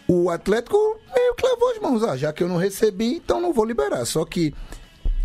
[0.09, 0.77] o, o Atlético
[1.15, 2.03] meio que lavou as mãos.
[2.05, 4.05] Ah, já que eu não recebi, então não vou liberar.
[4.05, 4.55] Só que,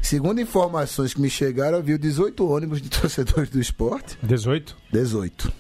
[0.02, 4.18] segundo informações que me chegaram, havia 18 ônibus de torcedores do esporte.
[4.24, 4.76] 18?
[4.92, 5.52] 18.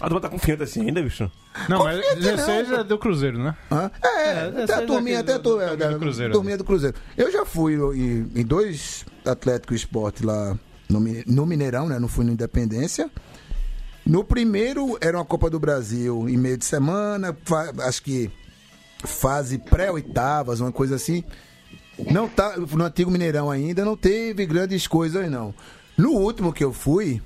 [0.00, 1.30] Ah, tu vai estar confiante assim ainda, bicho?
[1.68, 2.74] Não, mas Confiante não, 16 pô.
[2.76, 3.54] é do Cruzeiro, né?
[3.70, 3.90] Hã?
[4.02, 6.56] É, É, até essa a é turminha, até a do- turminha, do- do Cruzeiro, turminha
[6.56, 6.96] do Cruzeiro.
[7.18, 10.58] Eu já fui em, em dois Atlético Esporte lá
[10.88, 11.98] no, no Mineirão, né?
[11.98, 13.10] Não fui no Independência.
[14.06, 18.30] No primeiro era uma Copa do Brasil em meio de semana, fa- acho que
[19.04, 21.22] fase pré-oitavas, uma coisa assim.
[22.10, 25.54] Não tá no antigo Mineirão ainda, não teve grandes coisas não.
[25.96, 27.20] No último que eu fui,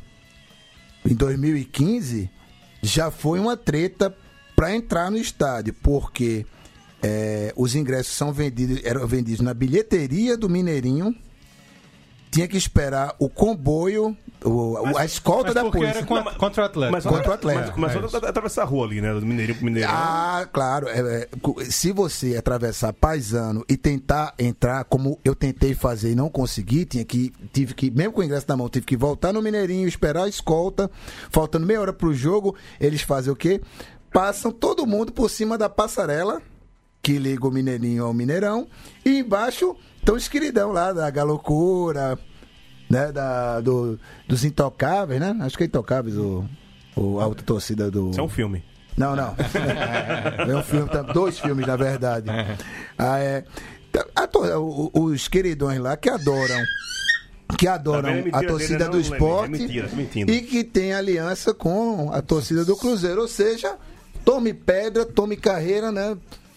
[1.04, 2.30] em 2015,
[2.82, 4.14] já foi uma treta
[4.56, 6.46] para entrar no estádio, porque
[7.02, 11.14] é, os ingressos são vendidos, eram vendidos na bilheteria do Mineirinho.
[12.30, 15.98] Tinha que esperar o comboio, o- o- a escolta Mas da polícia.
[15.98, 16.92] era contra, contra o Atlético.
[16.92, 17.80] Mas, Contra o Atlético.
[17.80, 19.12] Mas começou É atravessar a rua ali, né?
[19.14, 19.90] Do Mineirinho pro Mineirão.
[19.92, 20.88] Ah, claro.
[20.88, 21.28] é, é,
[21.64, 27.04] se você atravessar paisano e tentar entrar, como eu tentei fazer e não consegui, tinha
[27.04, 30.24] que, tive que, mesmo com o ingresso na mão, tive que voltar no Mineirinho, esperar
[30.24, 30.90] a escolta,
[31.30, 33.60] faltando meia hora pro jogo, eles fazem o quê?
[34.12, 36.40] Passam todo mundo por cima da passarela,
[37.02, 38.66] que liga o Mineirinho ao Mineirão,
[39.04, 42.18] e embaixo estão os queridão lá, da Galocura,
[42.94, 45.36] né, da, do, dos Intocáveis, né?
[45.40, 46.44] Acho que é Intocáveis, o,
[46.96, 48.10] o, a outra torcida do...
[48.10, 48.62] Isso é um filme.
[48.96, 49.34] Não, não.
[50.48, 52.26] É um filme, dois filmes, na verdade.
[52.96, 53.44] Ah, é.
[53.90, 56.62] Tá- a o- os queridões lá que adoram.
[57.58, 58.08] Que adoram?
[58.08, 59.88] É mentira a torcida do é esporte mentira,
[60.28, 63.20] e que tem aliança com a torcida do Cruzeiro.
[63.22, 63.76] Ou seja,
[64.24, 66.16] tome pedra, tome carreira, né?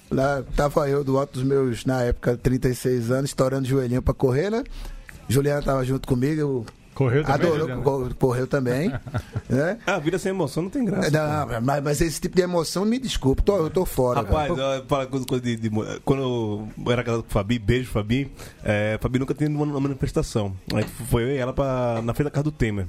[0.10, 4.50] Lá tava eu do alto dos meus, na época, 36 anos, estourando joelhinho pra correr,
[4.50, 4.64] né?
[5.28, 6.66] Juliana tava junto comigo, eu
[6.98, 8.90] Correu também, adorou, correu também,
[9.48, 9.78] né?
[9.86, 11.12] Ah, a vida sem emoção não tem graça.
[11.12, 14.22] Não, mas, mas esse tipo de emoção, me desculpe, tô, eu tô fora.
[14.22, 14.52] Rapaz,
[14.88, 15.70] fala coisa, coisa de, de
[16.04, 18.32] Quando eu era casado com o Fabi, beijo, Fabi.
[18.64, 20.56] É, Fabi nunca tinha ido numa manifestação.
[20.74, 22.88] Aí foi eu e ela pra, na frente da casa do Temer.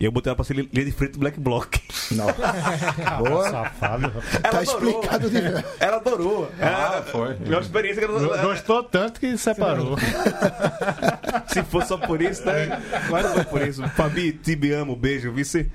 [0.00, 1.74] E eu botei ela pra ser linha de frente do Black Bloc.
[2.12, 2.24] Não.
[3.22, 3.50] Boa.
[3.50, 4.10] Safado.
[4.50, 5.36] Tá explicado de
[5.78, 6.50] Ela adorou.
[6.58, 7.36] Ah, Ela- foi.
[7.44, 9.98] É uma experiência que ela, Gostou tanto que separou.
[11.52, 12.80] Se for só por isso, né?
[13.10, 13.86] Mas não foi por isso.
[13.90, 15.70] Fabi, te amo, beijo, vice.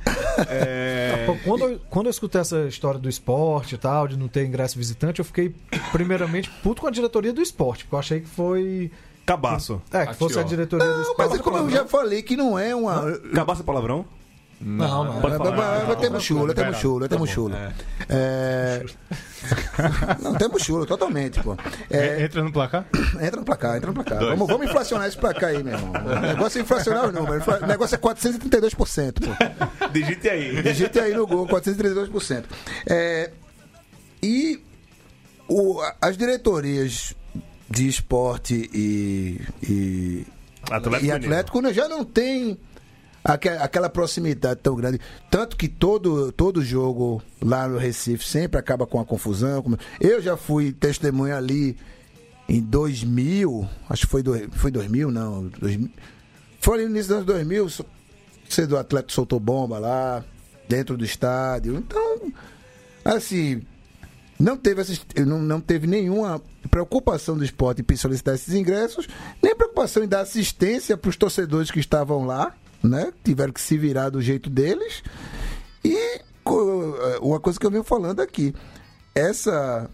[0.50, 1.28] É...
[1.44, 4.76] Quando eu, quando eu escutei essa história do esporte e tal, de não ter ingresso
[4.76, 5.54] visitante, eu fiquei
[5.92, 8.92] primeiramente puto com a diretoria do esporte, porque eu achei que foi.
[9.26, 9.82] Cabaço.
[9.92, 12.58] É, que fosse a diretoria do Não, mas é como eu já falei, que não
[12.60, 13.12] é uma.
[13.34, 14.06] Cabaço é palavrão?
[14.62, 15.20] Não, não.
[15.20, 15.58] Pode Mas- falar.
[15.80, 17.54] mas- mas temos chulo, temos Vai, chulo, temos chulo.
[18.08, 18.86] É...
[20.22, 21.58] Não, temos chulo, totalmente, pô.
[21.90, 22.86] É, Entra no placar?
[23.20, 24.20] entra no placar, entra no placar.
[24.20, 25.92] Vamos, vamos inflacionar esse placar aí, meu irmão.
[25.92, 27.46] O negócio é inflacionar os números.
[27.46, 29.88] O negócio é 432%, pô.
[29.90, 30.62] Digite aí.
[30.62, 32.46] Digite aí no Google, 432%.
[32.88, 33.32] É,
[34.24, 34.64] e
[35.50, 37.14] o- as diretorias
[37.70, 40.26] de esporte e, e,
[40.70, 42.58] Atlético e Atlético né, já não tem
[43.24, 45.00] aque- aquela proximidade tão grande.
[45.32, 49.64] Tanto que todo, todo jogo lá no Recife sempre acaba com a confusão.
[50.00, 51.76] Eu já fui testemunha ali
[52.48, 55.48] em 2000, acho que foi, do, foi 2000, não.
[55.60, 55.90] 2000,
[56.60, 57.86] foi ali no início dos anos 2000, so-
[58.48, 60.24] você do Atlético soltou bomba lá,
[60.70, 61.76] dentro do estádio.
[61.78, 62.32] Então,
[63.04, 63.64] assim,
[64.40, 65.06] não teve, assist...
[65.26, 69.08] não, não teve nenhuma preocupação do esporte em solicitar esses ingressos,
[69.42, 73.12] nem preocupação em dar assistência para os torcedores que estavam lá, né?
[73.24, 75.04] Tiveram que se virar do jeito deles.
[75.84, 78.54] E co- uma coisa que eu venho falando aqui,
[79.14, 79.90] essa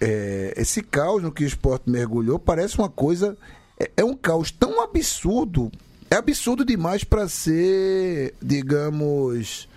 [0.00, 3.36] é, esse caos no que o esporte mergulhou parece uma coisa.
[3.78, 5.70] É, é um caos tão absurdo.
[6.10, 9.68] É absurdo demais para ser, digamos,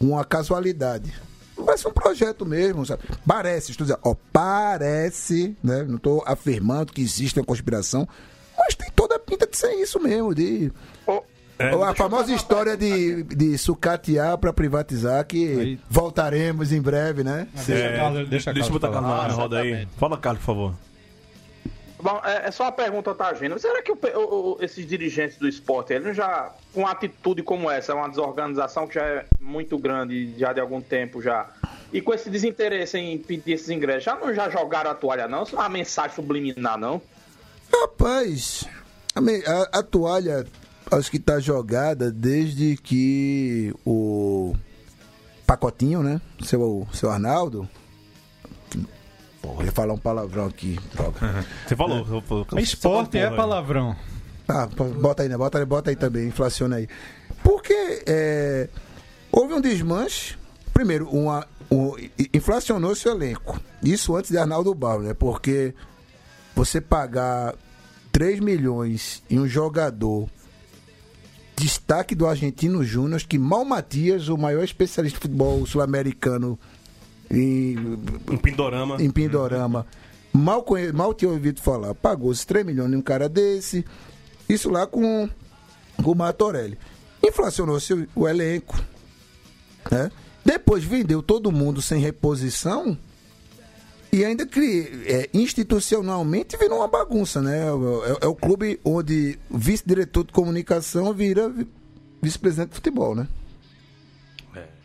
[0.00, 1.12] uma casualidade.
[1.64, 3.02] Parece um projeto mesmo, sabe?
[3.26, 5.84] Parece, estou dizendo, ó, parece, né?
[5.86, 8.08] Não estou afirmando que existe uma conspiração,
[8.58, 10.72] mas tem toda a pinta de ser isso mesmo, de.
[11.06, 17.46] Ou a famosa história de, de sucatear para privatizar, que Aí- voltaremos em breve, né?
[17.54, 19.28] Deixa, É, deixa a deixa eu botar falar.
[19.28, 19.86] na roda aí.
[19.98, 20.74] Fala, Carlos, por favor.
[22.02, 23.58] Bom, é, é só uma pergunta, tá, Gino?
[23.58, 27.94] Será que o o- esses dirigentes do esporte, eles já, com uma atitude como essa,
[27.94, 31.48] uma desorganização que já é muito grande, já de algum tempo já,
[31.92, 35.42] e com esse desinteresse em pedir esses ingressos, já não já jogaram a toalha, não?
[35.42, 37.02] Isso é uma mensagem subliminar, não?
[37.72, 38.64] Rapaz,
[39.14, 40.46] a- a toalha
[40.90, 44.54] acho que tá jogada desde que o
[45.46, 46.20] Pacotinho, né?
[46.44, 47.68] Seu, seu Arnaldo.
[49.42, 51.18] Porra, eu ia falar um palavrão aqui, droga.
[51.66, 51.98] Você falou.
[52.52, 53.96] eu- Esporte é falou, palavrão.
[54.48, 54.66] Ah,
[55.00, 55.36] bota aí, né?
[55.36, 56.88] Bota, aí- bota aí também, inflaciona aí.
[57.42, 58.68] Porque é,
[59.32, 60.36] houve um desmanche.
[60.74, 63.58] Primeiro, uma, um, i- inflacionou-se o elenco.
[63.82, 65.14] Isso antes de Arnaldo Barro, né?
[65.14, 65.74] Porque
[66.54, 67.54] você pagar
[68.12, 70.28] 3 milhões em um jogador
[71.56, 76.58] destaque do Argentino Júnior, que Mal Matias, o maior especialista de futebol sul-americano
[77.30, 77.76] em,
[78.28, 78.96] Um pindorama.
[79.00, 79.86] em Pindorama.
[80.32, 80.92] Mal, conhe...
[80.92, 81.94] Mal tinha ouvido falar.
[81.94, 83.84] Pagou-se 3 milhões em um cara desse.
[84.48, 85.28] Isso lá com,
[86.02, 86.78] com o Martorelli.
[87.24, 88.78] Inflacionou-se o, elenco.
[89.90, 90.10] Né?
[90.44, 92.96] Depois vendeu todo mundo sem reposição.
[94.12, 94.88] E ainda cri...
[95.06, 97.58] é, institucionalmente virou uma bagunça, né?
[97.60, 101.68] É, é o clube onde vice-diretor de comunicação vira vi-
[102.20, 103.28] vice-presidente de futebol, né?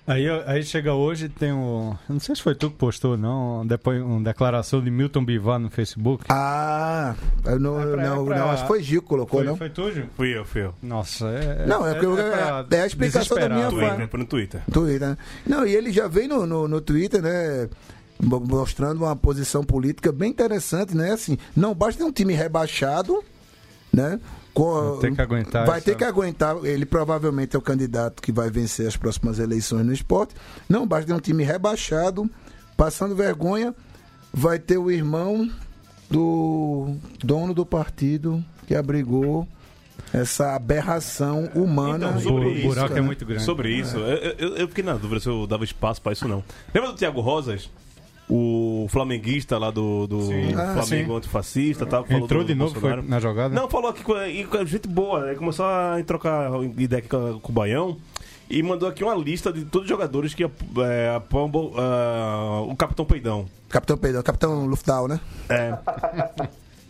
[0.07, 1.95] Aí, aí chega hoje tem um.
[2.07, 3.65] Não sei se foi tu que postou, não.
[3.65, 6.25] Depois uma declaração de Milton Bivar no Facebook.
[6.29, 9.39] Ah, eu não, É pra- não, é pra- não, acho que foi Gil que colocou,
[9.39, 9.57] Foi, não?
[9.57, 10.05] foi tu, Gil?
[10.15, 10.75] Fui eu, fui eu.
[10.83, 11.65] Nossa, é.
[11.65, 13.67] Não, é porque eu- pra é a explicação da minha.
[13.69, 14.61] Twitter, foi no Twitter.
[14.71, 15.17] Twitter, né?
[15.43, 17.67] Não, e ele já vem no, no, no Twitter, né?
[18.21, 21.13] mo- Mostrando uma posição política bem interessante, né?
[21.13, 23.23] Assim, não basta ter um time rebaixado,
[23.91, 24.19] né?
[24.55, 26.55] Com- Vai ter que aguentar Vai essa- ter que aguentar.
[26.65, 30.33] Ele provavelmente é o candidato que vai vencer as próximas eleições no esporte.
[30.67, 32.27] Não basta ter um time rebaixado,
[32.77, 33.75] passando vergonha.
[34.33, 35.47] Vai ter o irmão
[36.09, 39.47] do dono do partido que abrigou
[40.13, 42.07] essa aberração humana.
[42.09, 43.01] Então, sobre O política, buraco é né?
[43.01, 43.43] muito grande.
[43.43, 46.43] Sobre isso, eu, eu- eu fiquei na dúvida se eu dava espaço pra isso não.
[46.73, 47.69] Lembra do Thiago Rosas?
[48.27, 50.19] O flamenguista lá do, do
[50.57, 51.17] Ah, Flamengo sim.
[51.17, 53.53] antifascista, tal, Entrou do de novo, foi na jogada?
[53.53, 54.13] Não, falou aqui com,
[54.49, 55.35] com gente boa, né?
[55.35, 57.97] começou a trocar ideia aqui com, com o Baião
[58.49, 60.49] e mandou aqui uma lista de todos os jogadores que é,
[61.77, 63.45] ah, o Capitão Peidão.
[63.69, 65.19] Capitão Pedro, Capitão Luftau, né?
[65.49, 65.77] É.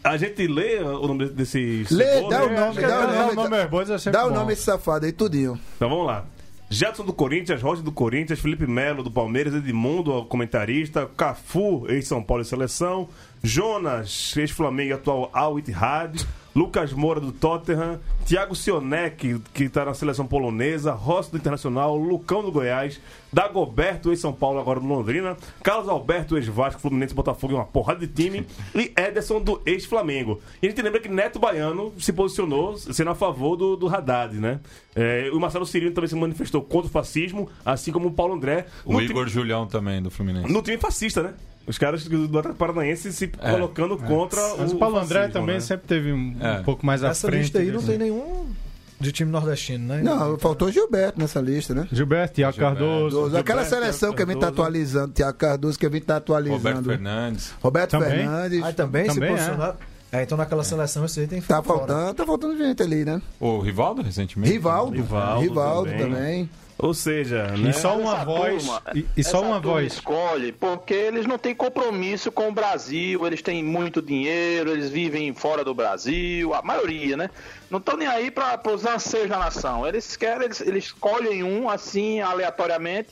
[0.03, 2.55] A gente lê o nome desse Lê, cebola, dá o né?
[2.59, 3.31] nome, Acho que dá o dar nome.
[3.31, 5.59] o nome aos bois é sempre Dá o nome esse safado aí, tudinho.
[5.75, 6.25] Então vamos lá.
[6.69, 12.41] Jadson do Corinthians, Roger do Corinthians, Felipe Melo do Palmeiras, Edmundo, comentarista, Cafu, ex-São Paulo
[12.41, 13.07] e Seleção,
[13.43, 20.25] Jonas, ex-Flamengo atual Al Ittihad, Lucas Moura do Tottenham, Thiago Sionek, que está na seleção
[20.25, 22.99] polonesa, Rossi do Internacional, Lucão do Goiás,
[23.31, 28.47] Dagoberto, ex-São Paulo, agora do Londrina, Carlos Alberto, ex-Vasco, Fluminense, Botafogo, uma porrada de time,
[28.73, 30.39] e Ederson do ex-Flamengo.
[30.61, 34.39] E a gente lembra que Neto Baiano se posicionou sendo a favor do, do Haddad,
[34.39, 34.61] né?
[34.95, 38.67] É, o Marcelo Cirino também se manifestou contra o fascismo, assim como o Paulo André.
[38.85, 40.45] O Igor Julião também, do Fluminense.
[40.45, 41.33] time, no time fascista, né?
[41.67, 43.51] Os caras do Atlético Paranaense se É.
[43.51, 45.61] colocando contra Mas o o Paulo André fascismo, também né?
[45.61, 46.61] sempre teve um, um É.
[46.63, 47.41] pouco mais à Essa frente.
[47.43, 48.47] lista aí não tem nenhum
[48.99, 50.01] de time nordestino, né?
[50.03, 51.87] Não, faltou Gilberto nessa lista, né?
[51.91, 52.77] Gilberto, Tiago Gilberto.
[52.79, 53.37] Cardoso.
[53.37, 56.57] Aquela Gilberto, seleção que a gente tá atualizando, Tiago Cardoso, que a gente tá atualizando.
[56.59, 57.53] Roberto Fernandes.
[57.61, 58.09] Roberto Também.
[58.09, 58.63] Fernandes.
[58.63, 59.75] Aí também, Também, se posicionar.
[60.11, 60.21] É.
[60.23, 61.87] então naquela seleção esse aí tem que Tá ficar fora.
[61.87, 63.21] faltando, tá faltando gente ali, né?
[63.39, 64.53] O Rivaldo, recentemente.
[64.53, 64.95] Rivaldo.
[64.95, 66.05] Rivaldo Rivaldo, também.
[66.09, 66.49] também.
[66.77, 67.69] Ou seja, né?
[67.69, 68.63] E só uma Essa voz.
[68.63, 69.93] turma- E, e só uma voz.
[69.93, 75.33] escolhe porque eles não têm compromisso com o Brasil, eles têm muito dinheiro, eles vivem
[75.33, 77.29] fora do Brasil, a maioria, né?
[77.69, 79.87] Não estão nem aí para os anseios da nação.
[79.87, 83.09] Eles querem, eles, eles escolhem um assim aleatoriamente,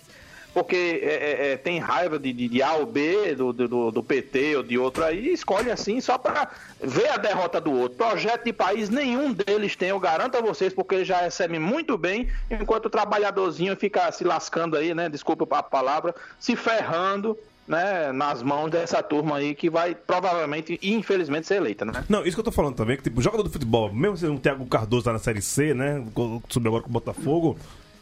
[0.53, 4.03] porque é, é, é, tem raiva de, de, de A ou B, do, do, do
[4.03, 7.97] PT ou de outro aí, escolhe assim só para ver a derrota do outro.
[7.97, 11.97] Projeto de país nenhum deles tem, eu garanto a vocês, porque eles já recebem muito
[11.97, 15.09] bem, enquanto o trabalhadorzinho fica se lascando aí, né?
[15.09, 17.37] Desculpa a palavra, se ferrando.
[17.65, 22.03] Né, nas mãos dessa turma aí que vai provavelmente e infelizmente ser eleita, né?
[22.09, 24.37] Não, isso que eu tô falando também, que tipo, jogador do futebol, mesmo sendo um
[24.37, 26.03] Thiago Cardoso lá na Série C, né?
[26.49, 27.57] Subiu agora com o Botafogo,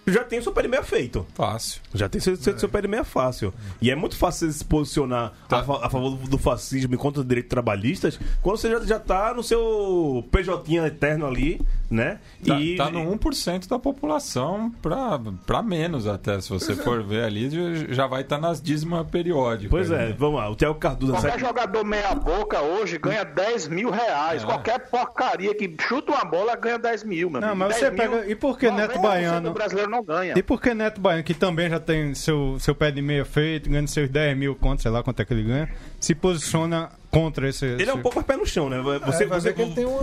[0.07, 1.25] já tem o seu pé de meia feito.
[1.35, 1.81] Fácil.
[1.93, 3.53] Já tem seu, seu, seu pé de meia fácil.
[3.81, 5.59] E é muito fácil você se posicionar Tá.
[5.59, 8.79] a, fa- a favor do, do fascismo e contra os direitos trabalhistas quando você já,
[8.85, 12.19] já tá no seu PJ eterno ali, né?
[12.45, 16.39] Tá, e tá no 1% da população pra, pra menos até.
[16.41, 17.49] Se você for ver ali,
[17.93, 19.69] já- vai estar nas dízimas periódicas.
[19.69, 20.15] Pois é, né?
[20.17, 24.41] vamos lá, o Thiago Cardoso Qualquer jogador meia boca hoje ganha 10 mil reais.
[24.43, 24.45] É.
[24.45, 27.97] Qualquer porcaria que chuta uma bola ganha 10 mil, meu Não, mas 10 você mil,
[27.97, 30.33] pega- e por que Neto 90% Baiano- do brasileiro não ganha.
[30.37, 33.69] E por que Neto Baiano, que também já tem seu, seu pé de meia feito,
[33.69, 37.47] ganha seus 10 mil conto, sei lá quanto é que ele ganha, se posiciona contra
[37.49, 37.65] esse.
[37.65, 38.79] Ele é esse- um pouco mais pé no chão, né?
[39.05, 40.01] Você, É, você, que ele tem uma...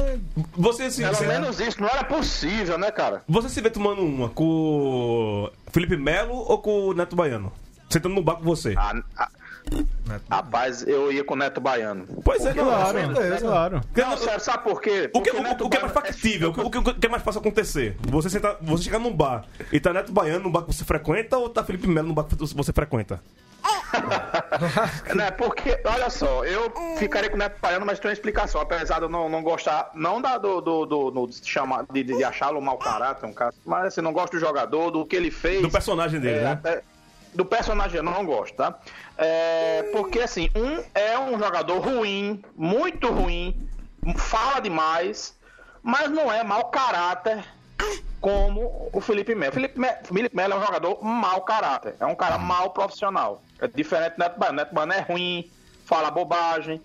[0.52, 3.22] você, se, Pelo se- menos isso não era possível, né, cara?
[3.28, 7.52] você se vê tomando uma com o Felipe Melo ou com o Neto Baiano?
[7.90, 8.74] Sentando no bar com você.
[8.76, 9.28] Ah, ah,
[10.30, 12.06] rapaz, eu ia com o Neto Baiano.
[12.22, 13.80] Pois é, Claro, é, claro.
[13.96, 15.10] Não, sério, sabe por quê?
[15.14, 16.50] O que, Porque o, Neto o que é mais factível?
[16.50, 17.96] O que, o que- o que é mais fácil acontecer?
[18.08, 21.38] Você, sentar, você chegar num bar e tá Neto Baiano no bar que você frequenta
[21.38, 23.22] ou tá Felipe Melo no bar que você frequenta?
[25.14, 28.60] Né, porque, olha só, eu ficaria com o Neto Baiano, mas tem uma explicação.
[28.60, 32.02] Apesar de eu não, não gostar, não da, do, do, do, do- de, chamar, de,
[32.02, 35.16] de achá-lo um mau caráter, um cara, mas assim, não gosto do jogador, do que
[35.16, 35.62] ele fez.
[35.62, 36.52] Do personagem dele, É, né?
[36.52, 36.82] até-
[37.34, 38.78] do personagem eu não gosto, tá?
[39.16, 43.68] É, porque assim, um é um jogador ruim, muito ruim,
[44.16, 45.36] fala demais,
[45.82, 47.44] mas não é mau caráter
[48.20, 49.52] como o Felipe Melo.
[49.52, 53.42] Felipe Melo, Felipe Melo é um jogador mau caráter, é um cara mau profissional.
[53.60, 54.56] É diferente do Neto Baiano.
[54.56, 55.50] Neto Baiano é ruim,
[55.84, 56.80] fala bobagem,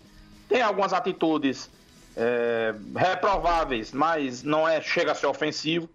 [0.48, 1.70] tem algumas atitudes
[2.16, 5.90] é, reprováveis, mas não é chega a ser ofensivo.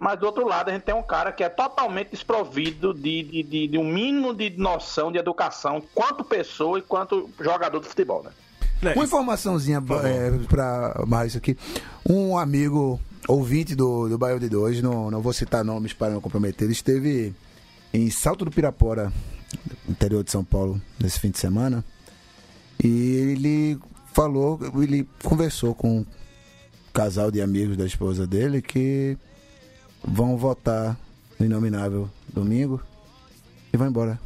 [0.00, 3.42] Mas do outro lado, a gente tem um cara que é totalmente desprovido de, de,
[3.42, 8.22] de- de um mínimo de noção de educação, quanto pessoa e quanto jogador de futebol,
[8.22, 8.94] né?
[8.94, 11.58] Uma informaçãozinha é, pra mais aqui.
[12.08, 16.20] Um amigo ouvinte do, do Bairro de Dois, não, não vou citar nomes para não
[16.20, 17.34] comprometer, ele esteve
[17.92, 19.12] em Salto do Pirapora,
[19.88, 21.84] interior de São Paulo, nesse fim de semana.
[22.82, 23.78] E ele
[24.12, 26.06] falou, ele conversou com um
[26.92, 29.16] casal de amigos da esposa dele que
[30.02, 30.98] vão votar
[31.38, 32.80] no Inominável domingo
[33.72, 34.18] e vão embora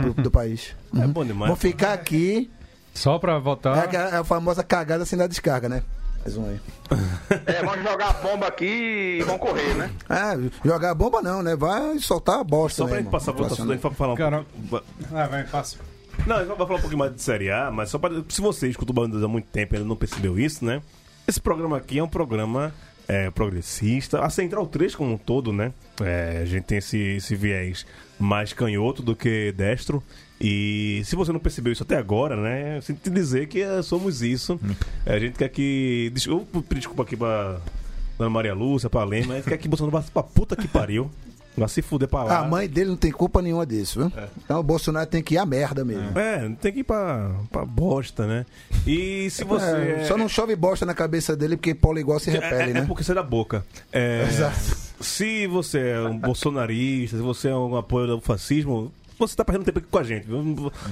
[0.00, 0.74] do, do país.
[0.96, 1.48] É bom demais.
[1.48, 2.50] Vão ficar aqui
[2.92, 3.88] Só pra é, votar.
[3.88, 5.82] a, é a famosa cagada sem dar descarga, né?
[6.24, 6.60] Mais um aí.
[7.46, 9.90] É, vão jogar a bomba aqui e vão correr, né?
[10.08, 11.56] Ah, jogar bomba não, né?
[11.56, 13.04] Vai soltar a bosta Só pra mesmo.
[13.04, 15.78] gente passar por votação, a gente vai falar um Cara- pouco- Ah, vai, passa.
[16.26, 18.22] Não, a gente vai falar um pouquinho mais de Série A, mas só para.
[18.28, 20.80] Se você escuta o Bandas há muito tempo e ainda não percebeu isso, né?
[21.26, 22.72] Esse programa aqui é um programa
[23.12, 24.20] é, progressista.
[24.24, 25.72] A Central 3 como um todo, né?
[26.00, 27.84] É, a gente tem esse, esse viés
[28.18, 30.02] mais canhoto do que destro.
[30.40, 32.78] E se você não percebeu isso até agora, né?
[32.78, 34.58] Eu sinto te dizer que é, somos isso.
[35.06, 36.10] A gente quer que.
[36.12, 37.60] des- Eu pedir desculpa aqui pra
[38.30, 41.10] Maria Lúcia, pra Lema, mas quer que Bolsonaro vá pra puta que pariu.
[41.56, 42.38] Vai se fuder pra lá.
[42.38, 44.12] A mãe dele não tem culpa nenhuma disso, viu?
[44.44, 46.18] Então o Bolsonaro tem que ir à merda mesmo.
[46.18, 48.46] É, tem que ir pra, pra bosta, né?
[48.86, 49.64] E se você.
[50.00, 52.74] É, Só não chove bosta na cabeça dele porque polo igual se É, repele, é
[52.74, 52.84] né?
[52.86, 53.64] porque sai da boca.
[53.92, 54.82] É, Exato.
[55.00, 58.92] Se você é um bolsonarista, se você é um apoio ao fascismo,
[59.26, 60.26] você tá perdendo tempo aqui com a gente.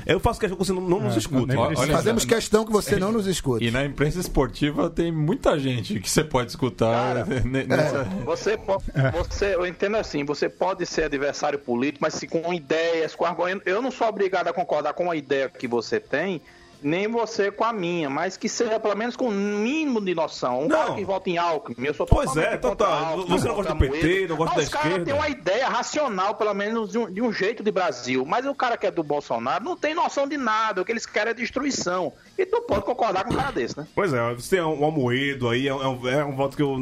[0.07, 1.55] Eu faço questão que você não, não nos escute.
[1.91, 3.65] Fazemos questão que você não nos escute.
[3.65, 6.91] E na imprensa esportiva tem muita gente que você pode escutar.
[7.25, 12.27] Cara, nessa- Você, po- você, eu entendo assim, você pode ser adversário político, mas se
[12.27, 13.63] com ideias, com argumentos.
[13.67, 16.41] Eu não sou obrigado a concordar com a ideia que você tem
[16.83, 20.63] nem você com a minha, mas que seja pelo menos com um mínimo de noção.
[20.63, 20.77] Um Não.
[20.79, 23.19] cara que vota em Alckmin, eu sou Pois é, total.
[23.19, 25.05] Alckmin, Você não gosta do PT, não gosta Mas da os caras esquerda.
[25.05, 28.25] têm uma ideia racional, pelo menos de um, de um jeito de Brasil.
[28.25, 30.81] Mas o cara que é do Bolsonaro não tem noção de nada.
[30.83, 32.13] O que eles querem é destruição.
[32.39, 33.87] E tu pode concordar com um cara desse, né?
[33.95, 36.77] Pois é, você tem um Almoedo aí, é um, é um voto que eu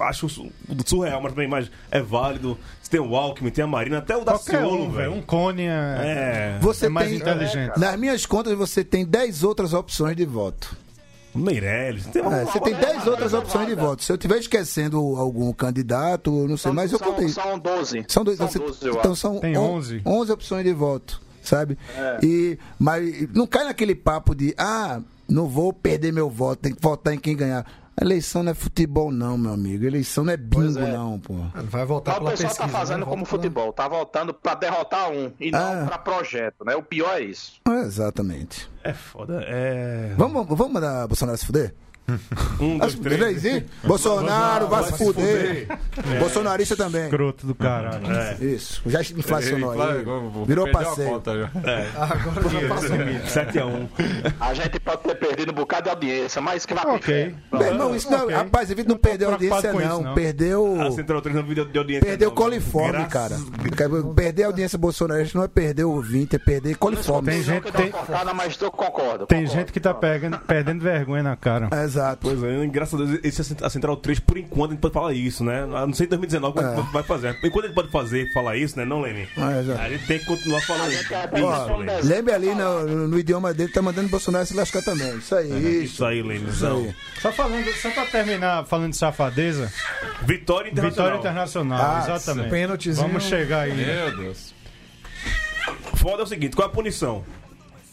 [0.00, 0.50] acho su-
[0.86, 2.58] surreal, mas também mas é válido.
[2.92, 5.14] Tem o Alckmin, tem a Marina, até o Daciolo, um, velho.
[5.14, 6.58] Um cone é, É.
[6.60, 7.78] Você é mais tem, inteligente.
[7.80, 10.76] Nas minhas contas, você tem 10 outras opções de voto.
[11.34, 12.04] Meirelles.
[12.08, 12.30] Tem um...
[12.30, 14.02] É, você tem 10 outras opções de voto.
[14.04, 17.28] Se eu estiver esquecendo algum candidato, eu não sei, São, mas eu são, contei.
[17.30, 18.04] são 12.
[18.08, 19.20] São dois, São você- 12, eu então acho.
[19.22, 20.02] são Tem on- 11.
[20.04, 21.78] 11 opções de voto, sabe?
[21.96, 22.18] É.
[22.22, 26.82] E mas não cai naquele papo de ah, não vou perder meu voto, tem que
[26.82, 27.64] votar em quem ganhar.
[28.00, 29.84] Eleição não é futebol não, meu amigo.
[29.84, 30.92] Eleição não é bingo é.
[30.92, 31.34] não, pô.
[31.64, 32.56] Vai voltar Mas o pessoal pesquisa.
[32.56, 33.04] tá fazendo né?
[33.04, 35.86] como Volta pra- futebol, tá voltando pra derrotar um e não Ah.
[35.86, 36.74] pra projeto, né?
[36.74, 37.60] O pior é isso.
[37.68, 38.68] É, exatamente.
[38.82, 39.42] É foda.
[39.46, 40.14] É.
[40.16, 41.74] Vamos, vamos mandar Bolsonaro se fuder?
[42.60, 43.44] Um, dois, Três, três.
[43.44, 43.64] hein?
[43.84, 45.66] Bolsonaro vai se fuder.
[46.18, 47.04] Bolsonarista também.
[47.04, 48.02] Escroto do caralho.
[48.40, 48.82] Isso.
[48.86, 50.04] Já inflacionou Claro, aí.
[50.04, 51.14] vou Virou passeio.
[51.16, 52.96] Agora já passou.
[52.98, 53.88] 7x1.
[54.40, 57.14] A gente pode ter perdido um bocado de audiência, mas que vai pro Ok.
[57.14, 57.38] inferno.
[57.52, 58.34] Meu irmão, isso não, Ok.
[58.34, 59.96] rapaz, a gente não perdeu preocupado audiência, não.
[59.98, 60.14] isso, não.
[60.14, 60.80] Perdeu.
[60.82, 62.06] A Central 3 não vídeo de audiência.
[62.06, 62.34] Perdeu não.
[62.36, 63.36] coliforme, Graças- cara.
[64.14, 67.30] Perder a audiência bolsonarista não é perder o ouvinte, é perder coliforme.
[67.30, 69.26] Tem gente, que tem, cortada, mas eu concordo.
[69.26, 69.60] tem concordo.
[69.60, 71.68] gente que tá pegando, perdendo vergonha na cara.
[71.70, 72.18] É, Exato.
[72.22, 74.72] Pois é, graças a Deus, esse é a Cent- a Central 3, por enquanto, a
[74.74, 75.62] gente pode falar isso, né?
[75.62, 76.92] A Não sei em 2019 como É.
[76.92, 77.36] vai fazer.
[77.44, 78.84] Enquanto a gente pode fazer falar isso, né?
[78.84, 79.28] Não, Lene?
[79.36, 79.80] É, exato.
[79.80, 81.02] A gente tem que continuar falando isso.
[81.04, 82.02] Isso, Ó, Lene.
[82.02, 85.16] Lembre ali no, no idioma dele, tá mandando Bolsonaro se lascar também.
[85.18, 85.92] Isso aí, isso.
[85.94, 86.76] Isso aí, Isso Lenezão.
[86.78, 86.94] aí.
[87.20, 89.72] Só falando, só pra terminar falando de safadeza,
[90.22, 90.90] Vitória Internacional.
[90.90, 92.50] Vitória Internacional, Ah, exatamente.
[92.50, 93.06] pênaltizinho.
[93.06, 93.74] Vamos chegar aí.
[93.74, 94.54] Meu Deus.
[95.96, 97.24] Foda é o seguinte, qual é a punição?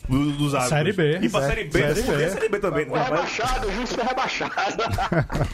[0.10, 0.78] Do- dos árbitros?
[0.78, 1.20] Série B.
[1.26, 2.24] E pra Série B, Série B.
[2.24, 2.86] é Série B também.
[2.86, 4.53] Não, vai- rebaixado, o juiz foi rebaixado.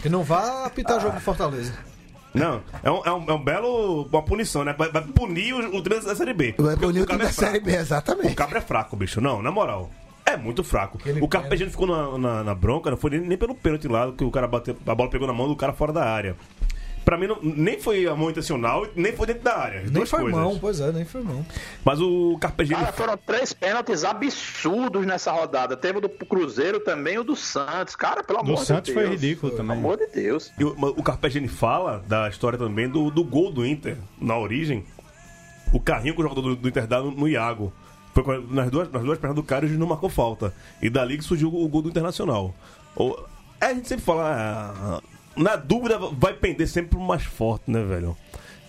[0.01, 1.74] Que não vá apitar jogo do Fortaleza.
[2.34, 4.03] Não, é um, é um, é um belo.
[4.12, 4.74] Uma punição, né?
[4.78, 6.56] Vai, vai punir o, o time da Série B.
[6.58, 7.51] Vai punir o cabra time da é.
[7.51, 8.36] Série B, O exatamente.
[8.36, 9.22] cabra é fraco, bicho.
[9.22, 9.89] Não, na moral.
[10.26, 10.97] É muito fraco.
[11.22, 14.24] o Carpegiani ficou na, na, na bronca, não foi nem, nem pelo pênalti lá, que
[14.24, 16.36] o cara bateu, a bola pegou na mão do cara fora da área.
[17.06, 19.84] Pra mim, não- nem foi a mão intencional, nem foi dentro da área.
[19.91, 20.39] Nem foi coisas.
[20.41, 21.45] mão, pois é, nem foi mão.
[21.86, 22.84] Mas o Carpegiani.
[22.84, 25.78] Cara, foram três pênaltis absurdos nessa rodada.
[25.78, 27.95] Teve o do Cruzeiro também e o do Santos.
[27.95, 29.06] Cara, pelo Do amor de Santos Deus.
[29.08, 29.78] foi ridículo Pelo também.
[29.78, 30.51] amor de Deus.
[30.60, 34.84] E o, o Carpegiani fala da história também do, do gol do Inter, na origem.
[35.72, 37.72] O carrinho que o jogador do, do Inter dá no, no Iago.
[38.16, 40.53] Foi nas duas, nas duas pernas do cara e não marcou falta.
[40.82, 42.56] E dali que surgiu o gol do Internacional.
[42.95, 43.16] O-
[43.62, 44.24] é, a gente sempre fala.
[44.76, 48.16] ah, na dúvida, vai pender sempre pro mais forte, né, velho?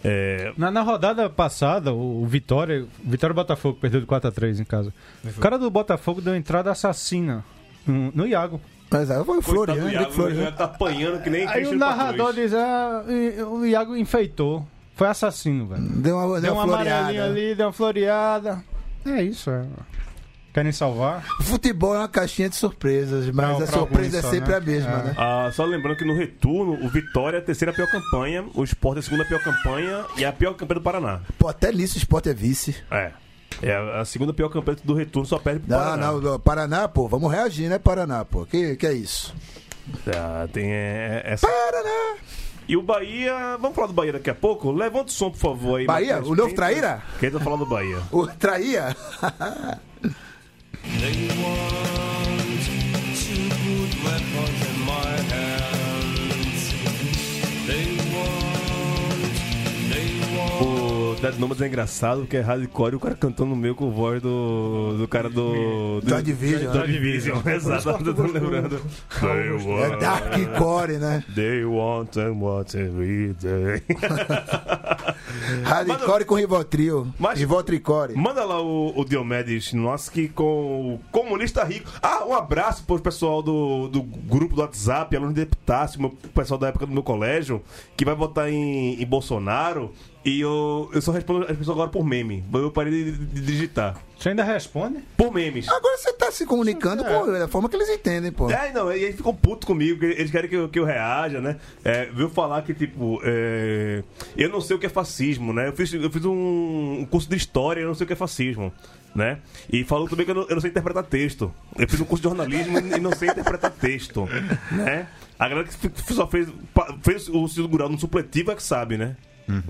[0.05, 4.61] É, Na, na rodada passada, o, o Vitória, o Vitória e Botafogo perdeu de 4x3
[4.61, 4.93] em casa.
[5.25, 7.45] O cara do Botafogo deu entrada assassina
[7.87, 8.61] no, no Iago.
[8.91, 10.43] Mas aí foi o Floriano, Iago, Floriano.
[10.43, 13.05] Iago tá apanhando que nem Aí o narrador diz: ah,
[13.51, 14.65] o Iago enfeitou.
[14.95, 15.83] Foi assassino, velho.
[15.83, 17.31] Deu uma, Deu deu uma amarelinha floreada.
[17.33, 18.65] ali, deu uma floreada.
[19.05, 19.65] É isso, é.
[20.57, 21.23] Querem salvar?
[21.43, 24.57] Futebol é uma caixinha de surpresas, mas Não, a surpresa é sempre né?
[24.57, 25.03] a mesma, É.
[25.05, 25.15] né?
[25.19, 28.97] Ah, só lembrando que no retorno, o Vitória é a terceira pior campanha, o Sport
[28.97, 31.21] é a segunda pior campanha e a pior campanha do Paraná.
[31.39, 32.75] Pô, até nisso o esporte é vice.
[32.91, 33.11] É.
[33.61, 36.07] É a segunda pior campanha do retorno, só perde pro Não, Paraná.
[36.07, 38.47] não, não, Paraná, pô, vamos reagir, né, Paraná, pô?
[38.47, 39.35] Que, que é isso?
[40.07, 41.47] Ah, tem é, é- essa.
[41.47, 42.17] Paraná!
[42.67, 44.73] E o Bahia, vamos falar do Bahia daqui a pouco?
[44.73, 45.85] Levanta o som, por favor, aí.
[45.87, 46.15] Bahia?
[46.17, 47.03] Matheus O novo traíra?
[47.21, 47.99] Quem tá falando do Bahia?
[48.11, 48.97] O traía?
[50.95, 54.76] They want to put weapons
[61.17, 63.87] O Dead Nomads é engraçado porque é hardcore e o cara cantando no meio com
[63.87, 66.01] o voz do, do cara do.
[66.01, 66.93] do Joy Division, Joy né?
[66.93, 68.05] Division, exato.
[68.07, 68.81] Eu tô lembrando.
[69.21, 71.25] They É Dark Core, né?
[71.35, 73.83] they want and want every day.
[75.65, 77.07] Hardcore com Rivotril.
[77.19, 78.15] Mas- Rivotricore.
[78.15, 81.91] Manda lá o, o Diomedes Noski com o Comunista Rico.
[82.03, 86.29] Ah, um abraço pro pessoal do, do grupo do WhatsApp, aluno de deputácio, meu o
[86.29, 87.63] pessoal da época do meu colégio,
[87.97, 89.93] que vai votar em, em Bolsonaro.
[90.27, 92.45] E eu, eu só respondo as pessoas agora por meme.
[92.53, 93.97] Eu parei de, de digitar.
[94.19, 94.99] Você ainda responde?
[95.17, 95.69] Por memes.
[95.69, 98.51] Agora você tá se comunicando com da forma que eles entendem, pô.
[98.51, 101.41] É, não, e eles ficam putos comigo, porque eles querem que eu, que eu reaja,
[101.41, 101.59] né?
[101.85, 104.03] É, viu falar que, tipo, é,
[104.37, 105.69] eu não sei o que é fascismo, né?
[105.69, 108.73] Eu fiz, eu fiz um, curso de história, eu não sei o que é fascismo,
[109.15, 109.39] né?
[109.73, 111.55] E falou também que eu não, eu não sei interpretar texto.
[111.79, 114.27] Eu fiz um curso de jornalismo e não sei interpretar texto,
[114.73, 115.07] né?
[115.39, 116.49] A galera que só fez,
[117.03, 119.15] fez o Ciro Gural no supletivo é que sabe, né?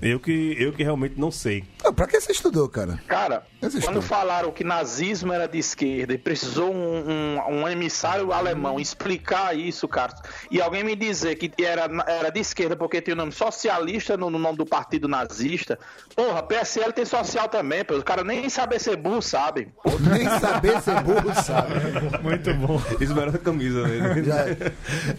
[0.01, 1.63] Eu que, eu que realmente não sei.
[1.83, 2.99] Ah, pra que você estudou, cara?
[3.07, 3.43] Cara,
[3.83, 9.55] quando falaram que nazismo era de esquerda e precisou um, um- um emissário alemão explicar
[9.57, 10.13] isso, cara,
[10.51, 14.29] e alguém me dizer que era, era de esquerda porque tem o nome socialista no,
[14.29, 15.77] no nome do partido nazista,
[16.15, 19.67] porra, PSL tem social também, pô, os caras nem saber ser burro sabem.
[20.11, 21.73] Nem saber ser burro, sabe?
[22.23, 22.81] Muito bom.
[22.99, 24.23] Isso merece a camisa, velho.
[24.25, 24.45] Já-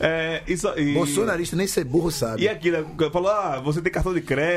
[0.01, 0.95] É, isso aí.
[0.95, 2.43] Bolsonarista nem ser burro, sabe?
[2.43, 2.85] E aqui, né?
[3.13, 4.48] Falou, ah, você tem cartão de crédito,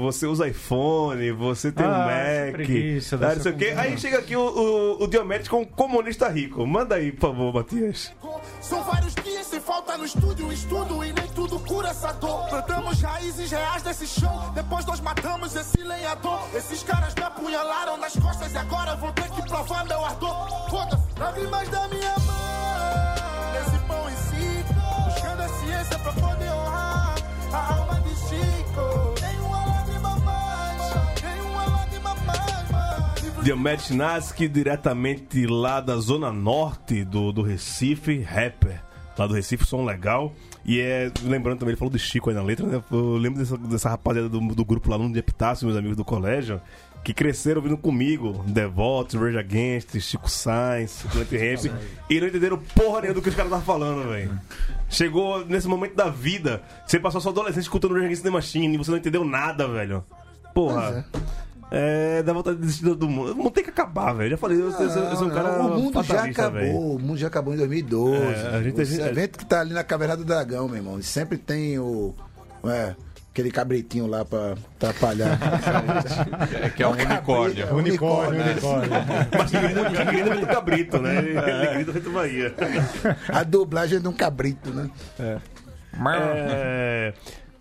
[0.00, 2.52] você usa iPhone, você tem um Ah, essa Mac.
[2.52, 3.74] preguiça dessa não sei o quê.
[3.76, 6.66] Aí chega aqui o, o, o Diomedes com comunista rico.
[6.66, 8.12] Manda aí, por favor, Matias.
[8.60, 12.48] São vários dias sem falta no estúdio, estudo e nem tudo cura essa dor.
[12.48, 16.40] Plantamos raízes reais desse chão, depois nós matamos esse lenhador.
[16.54, 20.68] Esses caras me apunhalaram nas costas e agora vão ter que provar meu ardor.
[20.70, 24.74] Foda-se, lágrimas da minha mãe, esse pão e circo,
[25.06, 27.14] buscando a ciência pra poder honrar
[27.52, 29.07] a alma de Chico.
[33.56, 33.86] Mais.
[33.88, 38.82] Diomedes Naski, diretamente lá da zona norte do, do Recife, rapper.
[39.16, 40.32] Lá do Recife, som legal.
[40.64, 42.82] E é, lembrando também, ele falou de Chico aí na letra, né?
[42.90, 46.04] Eu lembro dessa, dessa rapaziada do, do grupo lá no de Epitácio, meus amigos do
[46.04, 46.60] colégio,
[47.02, 48.44] que cresceram vindo comigo.
[48.46, 51.74] Devotos, Rage Against, Chico Sainz, Plant Ramp,
[52.08, 54.38] e não entenderam porra nenhuma do que os caras estavam falando, velho.
[54.88, 58.78] Chegou nesse momento da vida, você passou sua adolescência escutando Rage Against the Machine e
[58.78, 60.04] você não entendeu nada, velho.
[60.54, 61.06] Porra.
[61.70, 63.32] É, dá vontade de desistir do mundo.
[63.32, 64.30] O mundo tem que acabar, velho.
[64.30, 65.60] Já falei, eu, eu, eu, eu sou um cara.
[65.62, 66.52] o mundo já acabou.
[66.60, 66.76] velho.
[66.78, 68.16] O mundo já acabou em 2012.
[68.22, 71.02] É, a gente- o gente- evento que tá ali na Caverna do Dragão, meu irmão.
[71.02, 72.14] Sempre tem o.
[72.64, 72.94] É,
[73.30, 75.38] aquele cabritinho lá pra atrapalhar.
[76.62, 77.74] É que é um unicórnio.
[77.76, 78.54] Unicórnio, né?
[79.36, 81.18] Mas ele grita, feito cabrito, né?
[81.18, 82.54] Ele, ele grita feito Bahia.
[83.28, 84.90] A dublagem de um cabrito, né?
[85.20, 87.12] É,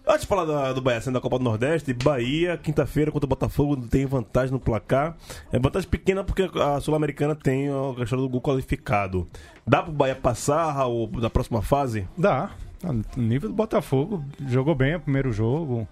[0.08, 3.30] Antes de falar da- do Bahia sendo da Copa do Nordeste, Bahia, quinta-feira contra o
[3.30, 5.18] Botafogo, tem vantagem no placar.
[5.52, 9.28] É vantagem pequena porque a Sul-Americana tem a questão do gol qualificado.
[9.66, 12.08] Dá pro Bahia passar, Raul, da próxima fase?
[12.18, 12.52] Dá.
[12.84, 15.88] No nível do Botafogo, jogou bem o primeiro jogo.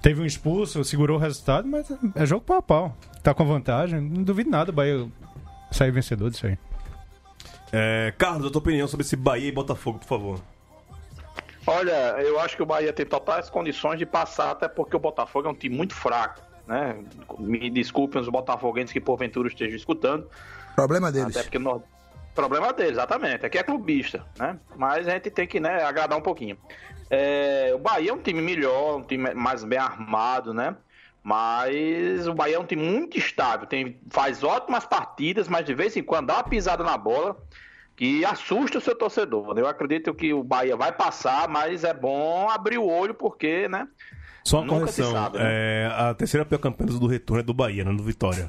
[0.00, 2.96] Teve um expulso, segurou o resultado, mas é jogo pau a pau.
[3.22, 5.06] Tá com vantagem, não duvido nada o Bahia
[5.70, 6.56] sair vencedor disso aí.
[7.72, 10.40] É, Carlos, a tua opinião sobre esse Bahia e Botafogo, por favor.
[11.68, 15.48] Olha, eu acho que o Bahia tem totais condições de passar, até porque o Botafogo
[15.48, 16.96] é um time muito fraco, né?
[17.38, 20.26] Me desculpem os botafoguenses que porventura estejam escutando,
[20.74, 21.36] Problema deles.
[21.36, 21.82] até porque nós...
[22.34, 23.44] problema deles, exatamente.
[23.44, 24.58] Aqui é clubista, né?
[24.76, 26.56] Mas a gente tem que né, agradar um pouquinho.
[27.10, 30.74] É, o Bahia é um time melhor, um time mais bem armado, né?
[31.22, 35.94] Mas o Bahia é um time muito estável, tem, faz ótimas partidas, mas de vez
[35.96, 37.36] em quando dá uma pisada na bola
[37.98, 39.58] que assusta o seu torcedor.
[39.58, 43.88] Eu acredito que o Bahia vai passar, mas é bom abrir o olho porque, né?
[44.44, 45.10] Só uma Nunca correção.
[45.10, 45.44] sabe, né?
[45.44, 48.48] é, a terceira pior campanha do retorno é do Bahia, não do Vitória.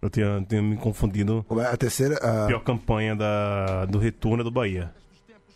[0.00, 1.44] Eu tinha, tinha me confundido.
[1.68, 2.14] A terceira.
[2.18, 4.94] A pior campanha da, do retorno é do Bahia.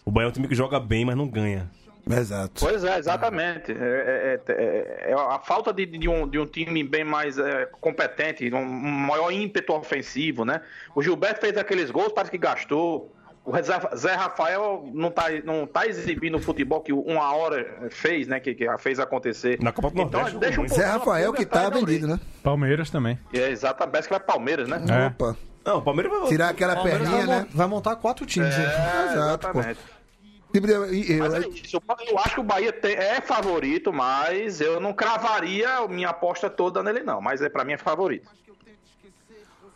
[0.04, 1.70] O Bahia é um time que joga bem, mas não ganha.
[2.10, 2.54] Exato.
[2.58, 3.70] Pois é, exatamente.
[3.70, 7.66] É, é- é- é a falta de, de um, de um time bem mais é,
[7.80, 10.60] competente, um, um maior ímpeto ofensivo, né?
[10.92, 13.14] O Gilberto fez aqueles gols, parece que gastou.
[13.50, 18.26] O Zé, Rafael não tá, não tá exibindo o futebol que o uma hora fez,
[18.28, 18.38] né?
[18.38, 19.58] Que, que fez acontecer.
[19.62, 20.68] Na Copa do Então, Nordeste, deixa um.
[20.68, 22.20] Zé Rafael que tá da vendido, né?
[22.42, 23.18] Palmeiras também.
[23.32, 23.92] É, exatamente.
[23.92, 24.82] Parece que vai Palmeiras, né?
[24.88, 25.06] É.
[25.06, 25.34] Opa.
[25.64, 26.28] Não, o Palmeiras vai.
[26.28, 27.46] Tirar aquela Palmeiras perninha, vai, né?
[27.50, 28.54] vai montar quatro times.
[28.56, 28.64] né?
[28.64, 29.58] É, Exato, pô.
[29.60, 29.80] exatamente.
[30.54, 31.76] Eu- Mas é isso.
[32.10, 36.82] Eu acho que o Bahia é favorito, mas eu não cravaria a minha aposta toda
[36.82, 37.20] nele, não.
[37.20, 38.28] Mas é para mim é favorito.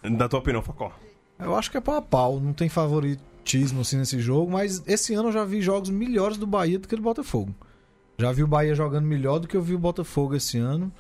[0.03, 0.93] Da tua opinião, Facó.
[1.39, 2.69] Eu acho que é pau a pau, não tem
[3.43, 6.89] favoritismo assim nesse jogo, mas esse ano eu já vi jogos melhores do Bahia do
[6.89, 7.55] que do Botafogo.
[8.19, 10.93] Já vi o Bahia jogando melhor do que eu vi o Botafogo esse ano.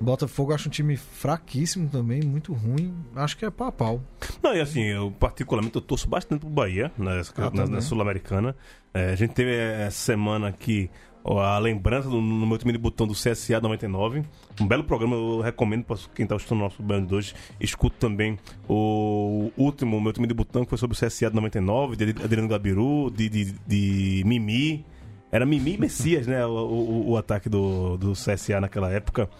[0.00, 2.92] O Botafogo acho um time fraquíssimo também, muito ruim.
[3.14, 4.02] Acho que é pau a pau.
[4.42, 8.56] Não, e assim, eu particularmente eu torço bastante pro Bahia nessa, Ah, na, na Sul-Americana.
[8.92, 10.90] É, a gente teve essa semana aqui
[11.24, 14.22] a lembrança do, no meu time de botão do CSA 99.
[14.60, 17.34] Um belo programa, eu recomendo para quem tá assistindo o nosso Band de hoje.
[17.60, 21.96] Escuto também o último, meu time de botão, que foi sobre o CSA de 99,
[21.96, 24.84] de Adriano Gabiru, de, de, de Mimi.
[25.30, 26.44] Era Mimi e Messias, né?
[26.44, 29.30] O, o, o ataque do, do CSA naquela época.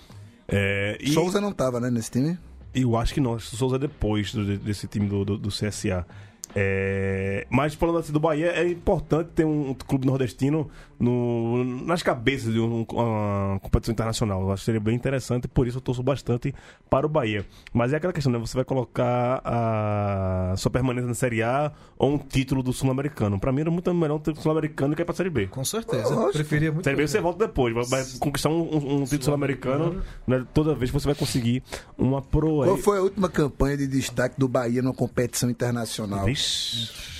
[0.48, 2.38] É, e- Souza não tava, né, nesse time?
[2.74, 5.36] eu acho que não, acho que o Souza é depois do- desse time do, do,
[5.36, 6.06] do CSA.
[6.54, 12.52] É, mas falando assim do Bahia, é importante ter um clube nordestino no, nas cabeças
[12.52, 14.40] de um- uma competição internacional.
[14.42, 16.54] Eu acho que seria bem interessante, por isso eu torço bastante
[16.88, 17.44] para o Bahia.
[17.72, 18.38] Mas é aquela questão, né?
[18.38, 23.38] Você vai colocar a sua permanência na Série A ou um título do Sul-Americano.
[23.40, 25.46] Pra mim era muito melhor um título sul-americano que ir pra Série B.
[25.48, 26.14] Com certeza.
[26.14, 26.32] Lógico.
[26.32, 26.84] Preferia muito.
[26.84, 28.60] Série B você volta depois, vai, vai conquistar um,
[29.00, 30.02] um- título sul-americano.
[30.26, 30.44] Né?
[30.54, 31.62] Toda vez você vai conseguir
[31.98, 32.64] uma pro.
[32.64, 36.24] Qual foi a última campanha de destaque do Bahia numa competição internacional?
[36.26, 36.41] Vixe.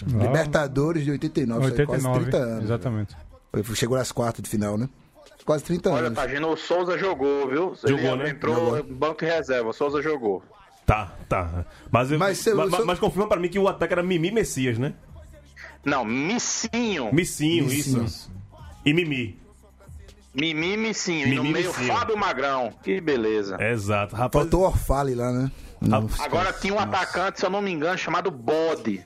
[0.06, 2.64] Libertadores de 89, isso aí, quase 89, 30 anos.
[2.64, 3.16] exatamente.
[3.64, 4.88] Foi- Chegou nas quartas de final, né?
[5.44, 6.18] Quase 30 Olha, anos.
[6.18, 7.74] Tagino, o Souza jogou, viu?
[7.84, 8.30] Jogou, Ele né?
[8.30, 8.82] entrou Jogou.
[8.94, 10.42] banco e reserva, o Souza jogou.
[10.86, 11.64] Tá, tá.
[11.90, 14.02] Mas, eu- Mas se- ma- ma- se- mas confirma pra mim que o ataque era
[14.02, 14.94] Mimi Messias, né?
[15.84, 17.12] Não, Missinho.
[17.12, 18.04] Missinho, Missinho.
[18.04, 18.30] isso.
[18.84, 19.40] E Mimi.
[20.34, 21.26] Mimi Missinho.
[21.28, 21.92] e no Mimi meio, Missinho.
[21.92, 22.72] Fábio Magrão.
[22.82, 23.56] Que beleza.
[23.62, 24.14] Exato.
[24.16, 25.50] Rapaz, Faltou o Orfale lá, né?
[25.80, 29.04] Não, Agora tinha um atacante, se eu não me engano, chamado Bode.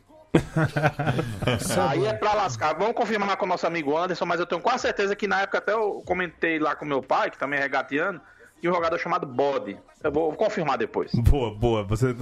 [1.88, 2.74] Aí é pra lascar.
[2.74, 5.58] Vamos confirmar com o nosso amigo Anderson, mas eu tenho quase certeza que na época
[5.58, 8.20] até eu comentei lá com meu pai, que também é regateando,
[8.60, 9.76] tinha um jogador chamado Bode.
[10.02, 11.12] Eu vou confirmar depois.
[11.14, 11.82] Boa, boa.
[11.84, 12.14] Você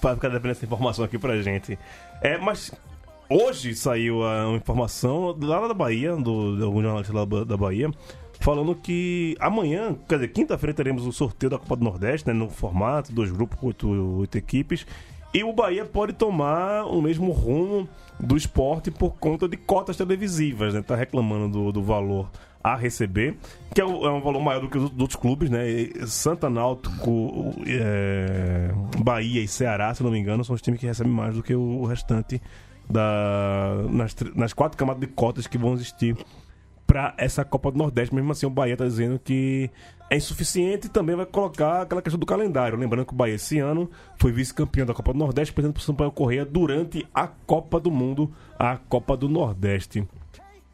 [0.00, 1.78] vai ficar devendo essa informação aqui pra gente.
[2.20, 2.72] É, mas
[3.28, 7.90] hoje saiu a informação lá da Bahia, do, de algum jornalista lá da Bahia,
[8.40, 12.48] falando que amanhã, quer dizer, quinta-feira, teremos o sorteio da Copa do Nordeste, né, no
[12.48, 13.88] formato, dois grupos, oito,
[14.20, 14.86] oito equipes.
[15.32, 20.74] E o Bahia pode tomar o mesmo rumo do esporte por conta de cotas televisivas,
[20.74, 20.82] né?
[20.82, 22.30] Tá reclamando do, do valor
[22.62, 23.36] a receber,
[23.74, 25.64] que é, um é um valor maior do que os outros clubes, né?
[26.06, 31.12] Santa Náutico, é, Bahia e Ceará, se não me engano, são os times que recebem
[31.12, 32.42] mais do que o restante
[32.88, 36.16] da, nas, nas quatro camadas de cotas que vão existir
[36.88, 38.14] para essa Copa do Nordeste.
[38.14, 39.70] Mesmo assim, o Bahia está dizendo que
[40.08, 42.78] é insuficiente e também vai colocar aquela questão do calendário.
[42.78, 45.84] Lembrando que o Bahia esse ano foi vice-campeão da Copa do Nordeste, perdendo para o
[45.84, 50.08] Sampaio Correia durante a Copa do Mundo, a Copa do Nordeste.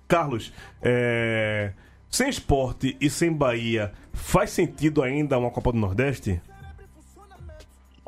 [0.07, 1.73] Carlos, é,
[2.09, 6.41] sem esporte e sem Bahia, faz sentido ainda uma Copa do Nordeste?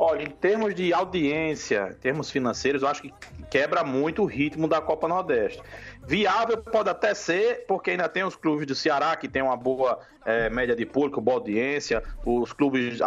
[0.08, 3.12] Olha, em termos de audiência, em termos financeiros, eu acho que
[3.50, 5.60] quebra muito o ritmo da Copa Nordeste.
[6.06, 9.98] Viável pode até ser, porque ainda tem os clubes do Ceará que tem uma boa
[10.24, 13.00] eh, média de público, boa audiência, os clubes,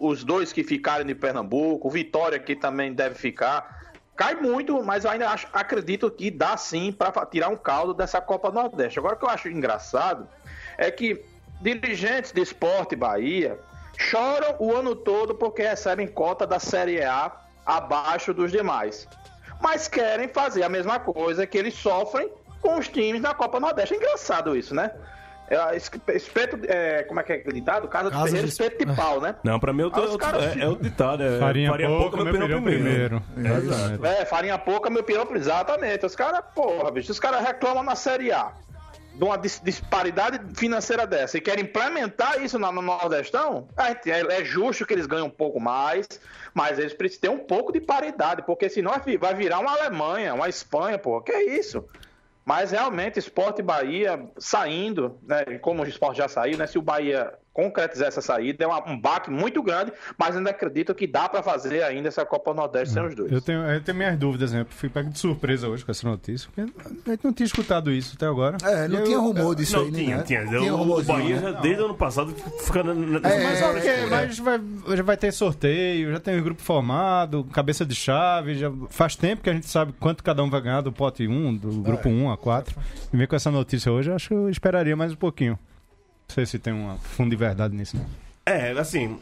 [0.00, 3.76] os dois que ficarem de Pernambuco, Vitória que também deve ficar.
[4.16, 8.22] Cai muito, mas eu ainda acho- acredito que dá sim para tirar um caldo dessa
[8.22, 8.98] Copa Nordeste.
[8.98, 10.26] Agora o que eu acho engraçado
[10.78, 11.22] é que
[11.60, 13.60] dirigentes de esporte Bahia
[13.98, 17.32] choram o ano todo porque recebem cota da Série A
[17.66, 19.06] abaixo dos demais.
[19.60, 22.30] Mas querem fazer a mesma coisa que eles sofrem
[22.62, 23.94] com os times da Copa Nordeste.
[23.94, 24.92] É engraçado isso, né?
[25.50, 27.88] É, es- espeto, é, como é que é aquele ditado?
[27.88, 29.34] Casa de Casa Ferreira, de- espeto de pau, né?
[29.42, 31.22] Não, para mim eu tô- caras é, é o ditado.
[31.22, 33.22] É, Farinha, pouca, meu pirão primeiro.
[33.36, 34.06] Exato.
[34.06, 36.04] É, farinha pouca, meu pirão, exatamente.
[36.04, 38.52] Os caras, porra, bicho, os caras reclamam na Série A
[39.18, 44.86] de uma dis- disparidade financeira dessa e querem implementar isso no Nordestão, é, é- justo
[44.86, 46.06] que eles ganhem um pouco mais,
[46.54, 49.72] mas eles precisam ter um pouco de paridade, porque senão vai vi- vai virar uma
[49.72, 51.84] Alemanha, uma Espanha, porra, que é isso?
[52.44, 55.44] Mas realmente, Esporte Bahia saindo, né?
[55.60, 56.66] Como o esporte já saiu, né?
[56.66, 61.08] Se o Bahia concretizar essa saída, é um baque muito grande, mas ainda acredito que
[61.08, 63.32] dá pra fazer ainda essa Copa Nordeste sem os dois.
[63.32, 64.60] Eu tenho, eu tenho minhas dúvidas, né?
[64.60, 66.70] Eu fui pego de surpresa hoje com essa notícia, porque
[67.04, 68.56] a gente não tinha escutado isso até agora.
[68.62, 70.22] É, não E tinha eu- rumor disso Não, aí, tinha, né?
[70.22, 70.46] tinha.
[70.46, 71.42] Tinha o, Bahia né?
[71.42, 72.32] já desde o ano passado
[72.64, 74.06] fica na, na, É, Mas, é, é.
[74.06, 74.60] mas vai,
[74.96, 79.42] já vai ter sorteio, já tem o grupo formado, cabeça de chave, já faz tempo
[79.42, 82.30] que a gente sabe quanto cada um vai ganhar do pote 1, do grupo 1
[82.30, 82.76] a 4.
[83.12, 85.58] E ver com essa notícia hoje, eu acho que eu esperaria mais um pouquinho.
[86.28, 87.96] Não sei se tem um fundo de verdade nisso.
[87.96, 88.06] Não.
[88.44, 89.18] É, assim.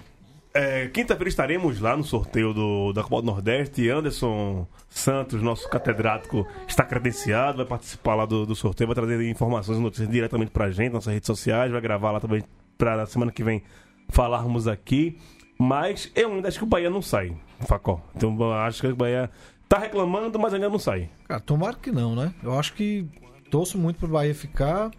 [0.53, 3.89] é, Quinta-feira estaremos lá no sorteio do, da Copa do Nordeste.
[3.89, 9.79] Anderson Santos, nosso catedrático, está credenciado, vai participar lá do, do sorteio, vai trazer informações
[9.79, 12.43] e notícias diretamente pra gente, nossas redes sociais, vai gravar lá também
[12.79, 13.63] pra na semana que vem
[14.09, 15.19] falarmos aqui.
[15.59, 18.03] Mas eu ainda acho que o Bahia não sai, Facó.
[18.15, 19.31] Então eu acho que o Bahia
[19.69, 21.09] tá reclamando, mas ainda não sai.
[21.27, 22.35] Cara, tomara que não, né?
[22.43, 23.07] Eu acho que
[23.51, 24.91] torço muito pro Bahia ficar.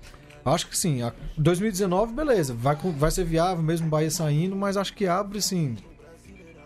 [0.53, 1.01] Acho que sim.
[1.01, 2.53] a- 2019, beleza.
[2.53, 5.39] Vai, vai ser viável mesmo o Bahia saindo, mas acho que abre.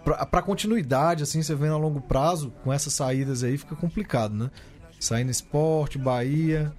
[0.03, 4.33] Pra, pra continuidade, assim, você vendo a longo prazo, com essas saídas aí, fica complicado,
[4.33, 4.49] né?
[4.99, 6.71] Saindo esporte, Bahia.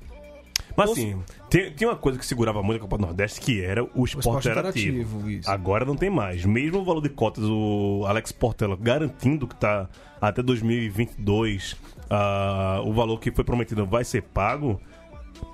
[0.76, 1.18] Mas assim,
[1.50, 4.18] tem- tinha uma coisa que segurava muito a Copa do Nordeste, que era o esporte,
[4.20, 5.28] esporte interativo.
[5.46, 6.44] Agora não tem mais.
[6.44, 9.88] Mesmo o valor de cotas, o Alex Portela garantindo que tá
[10.20, 11.76] até 2022
[12.10, 14.80] ah, o valor que foi prometido vai ser pago,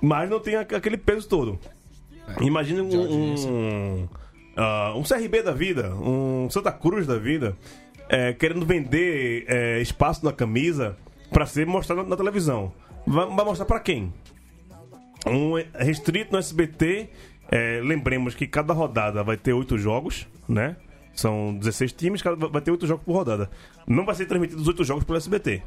[0.01, 1.59] mas não tem aquele peso todo.
[2.41, 4.09] Imagina um, um,
[4.55, 7.57] ah, um CRB da vida, um Santa Cruz da vida,
[8.07, 10.97] é, querendo vender é, espaço na camisa
[11.31, 12.71] pra ser mostrado na, na televisão.
[13.05, 14.13] Vai, vai mostrar pra quem?
[15.25, 17.09] Um é restrito no SBT.
[17.51, 20.75] é, lembremos que cada rodada vai ter oito jogos, né?
[21.13, 23.49] São 16 times, cada vai ter oito jogos por rodada.
[23.87, 25.61] Não vai ser transmitido os oito jogos pelo SBT.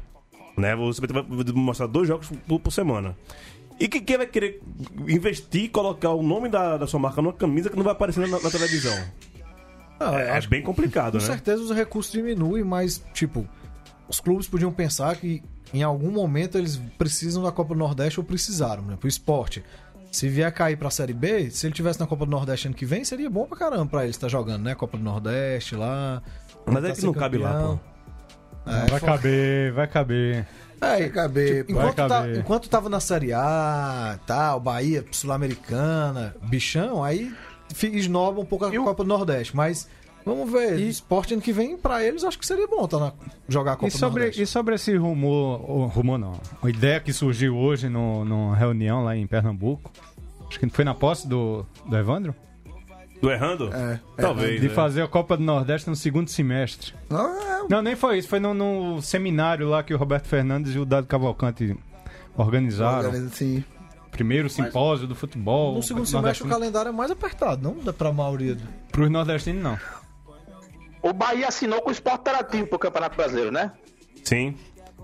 [0.57, 0.75] Né?
[0.75, 3.15] O SBT vai mostrar dois jogos por, por semana.
[3.79, 4.61] E que- quem vai querer
[5.07, 8.27] investir e colocar o nome da, da sua marca numa camisa que não vai aparecer
[8.27, 8.97] na, na televisão?
[9.99, 11.23] Ah, É, acho bem complicado, Com né?
[11.25, 13.47] certeza os recursos diminuem, mas, tipo,
[14.07, 15.41] os clubes podiam pensar que
[15.73, 18.95] em algum momento eles precisam da Copa do Nordeste ou precisaram, né?
[18.99, 19.63] Pro esporte.
[20.11, 22.85] Se vier cair pra Série B, se ele tivesse na Copa do Nordeste ano que
[22.85, 24.75] vem, seria bom pra caramba pra ele estar jogando, né?
[24.75, 26.21] Copa do Nordeste lá.
[26.67, 27.77] Mas é tá que não ser cabe lá, campeão.
[28.65, 28.71] pô.
[28.71, 30.47] É, vai foi- caber, vai caber.
[30.83, 37.03] É, caber, tipo, enquanto, Vai tá- enquanto tava na Série A, tal, Bahia, Sul-Americana, bichão,
[37.03, 37.33] aí
[37.81, 39.55] esnoba um pouco a Copa do Nordeste.
[39.55, 39.87] Mas
[40.25, 43.13] vamos ver, esporte ano que vem, pra eles, acho que seria bom tá na-
[43.47, 44.41] jogar a Copa E do sobre, Nordeste.
[44.41, 45.59] e sobre esse rumor,
[45.89, 49.91] rumor não, a ideia que surgiu hoje no, numa reunião lá em Pernambuco,
[50.47, 52.35] acho que foi na posse do, do Evandro,
[53.23, 53.73] Do errando?
[53.73, 54.59] É, Talvez.
[54.59, 54.73] de né?
[54.73, 56.93] fazer a Copa do Nordeste no segundo semestre.
[57.09, 60.75] Não, é, Não, nem foi isso, foi no, no seminário lá que o Roberto Fernandes
[60.75, 61.73] e o Dado Cavalcante
[62.35, 63.09] organizaram.
[63.11, 63.63] assim,
[64.11, 65.73] Primeiro simpósio do futebol.
[65.75, 67.81] No segundo semestre o calendário é mais apertado, não?
[67.81, 68.55] Dá pra maioria.
[68.55, 69.79] do- Pros nordestinos, não.
[71.01, 73.71] O Bahia assinou com o Esporte Interativo pro Campeonato Brasileiro, né?
[74.23, 74.53] Sim.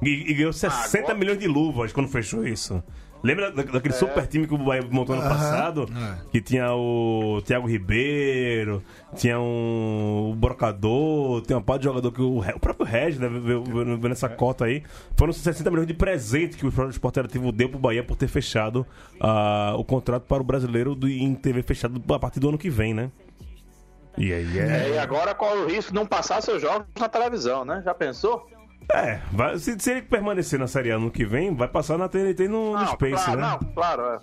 [0.04, 2.84] E, e ganhou 60 agora- milhões de luvas quando fechou isso.
[3.22, 5.30] Lembra da- daquele super time que o Bahia montou ano Aham.
[5.36, 5.86] passado?
[6.32, 8.82] Que tinha o Thiago Ribeiro,
[9.16, 13.28] tinha um o Brocador, tem uma parte de jogador que o, o próprio Regis, né,
[13.28, 14.84] veio, veio- veio nessa cota aí.
[15.18, 18.86] Foram 60 milhões de presente que o Esporte Interativo deu pro Bahia por ter fechado
[19.20, 22.70] ah, o contrato para o brasileiro do, em TV fechado a partir do ano que
[22.70, 23.12] vem, né?
[24.18, 24.64] E aí é.
[24.64, 27.82] É, e agora corre o risco de não passar seus jogos na televisão, né?
[27.86, 28.46] Já pensou?
[28.92, 32.08] É, vai- se, se ele permanecer na Série A no que vem, vai passar na
[32.10, 33.48] TNT no, no Não, Space, claro, né?
[33.62, 34.20] não, claro, é.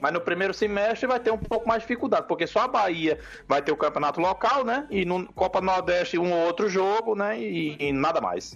[0.00, 3.18] Mas no primeiro semestre vai ter um pouco mais de dificuldade, porque só a Bahia
[3.48, 4.86] vai ter o campeonato local, né?
[4.90, 7.38] E no Copa Nordeste um ou outro jogo, né?
[7.40, 8.54] E, e nada mais.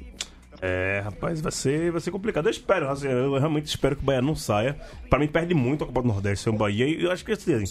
[0.63, 2.47] É, rapaz, vai ser, vai ser complicado.
[2.47, 4.79] Eu espero, assim, eu realmente espero que o Bahia não saia.
[5.09, 6.87] Pra mim, perde muito a Copa do Nordeste ser um Bahia.
[6.87, 7.65] E eu acho que assim.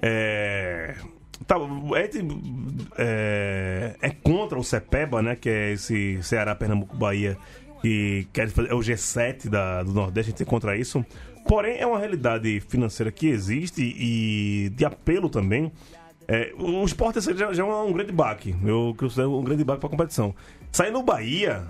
[0.00, 0.94] É.
[1.46, 1.56] Tá,
[1.96, 2.10] é,
[2.98, 5.36] é, é contra o CEPEBA, né?
[5.36, 7.36] Que é esse Ceará, Pernambuco, Bahia.
[7.80, 11.04] Que quer fazer, é o G7 da, do Nordeste, a gente é contra isso.
[11.46, 15.72] Porém, é uma realidade financeira que existe e de apelo também.
[16.26, 18.54] É, o esporte já, já é um grande baque.
[18.62, 20.34] Eu considero um grande baque para competição.
[20.70, 21.64] Sair no Bahia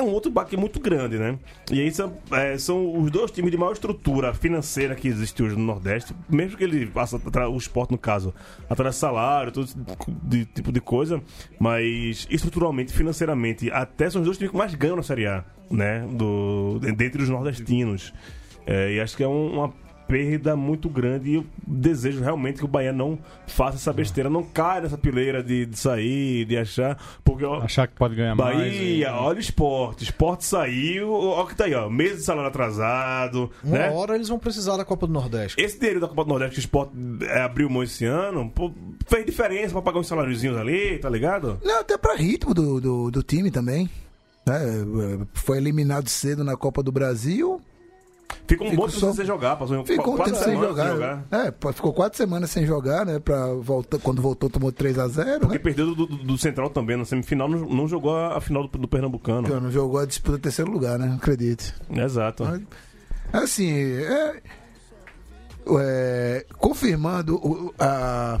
[0.00, 1.38] é um outro baque muito grande, né?
[1.70, 5.56] E aí são, é, são os dois times de maior estrutura financeira que existe hoje
[5.56, 6.14] no Nordeste.
[6.28, 8.34] Mesmo que ele faça o esporte, no caso,
[8.68, 9.68] atrás de salário, todo
[10.22, 11.22] de, tipo de coisa.
[11.58, 16.06] Mas estruturalmente, financeiramente, até são os dois times que mais ganham na Série A, né?
[16.10, 18.12] Do, dentre os nordestinos.
[18.66, 19.74] É, e acho que é um- uma
[20.10, 24.42] perda muito grande e eu desejo realmente que o Bahia não faça essa besteira, não
[24.42, 26.98] caia nessa pileira de, de sair, de achar.
[27.24, 28.56] Porque ó, Achar que pode ganhar mais.
[28.56, 30.02] Bahia, e- olha o esporte.
[30.02, 31.88] Esporte saiu, olha o que tá aí, ó.
[31.88, 33.90] Mês de salário atrasado, Uma né?
[33.90, 35.60] hora eles vão precisar da Copa do Nordeste.
[35.60, 36.92] Esse dinheiro da Copa do Nordeste que o esporte
[37.22, 38.72] é, abriu mão esse ano, pô,
[39.06, 41.60] fez diferença pra pagar uns saláriozinhos ali, tá ligado?
[41.64, 43.88] Não, até pra ritmo do, do, do time também.
[44.46, 44.58] né?
[45.34, 47.60] Foi eliminado cedo na Copa do Brasil.
[48.30, 51.24] Um Ficou bom tempo só- sem jogar, passou Ficou um quatro tempo sem semanas jogar.
[51.30, 53.18] É, ficou quatro semanas sem jogar, né?
[53.20, 55.38] Pra voltar, quando voltou, tomou 3x0.
[55.40, 55.58] Porque Né?
[55.60, 58.76] perdeu do, do- do Central também na semifinal, não, não jogou a, a final do,
[58.78, 59.60] do Pernambucano.
[59.60, 61.14] Não jogou a disputa do terceiro lugar, né?
[61.16, 61.72] Acredite.
[61.90, 62.44] Exato.
[63.32, 64.42] Assim, é,
[65.78, 68.40] é, confirmando, o, a-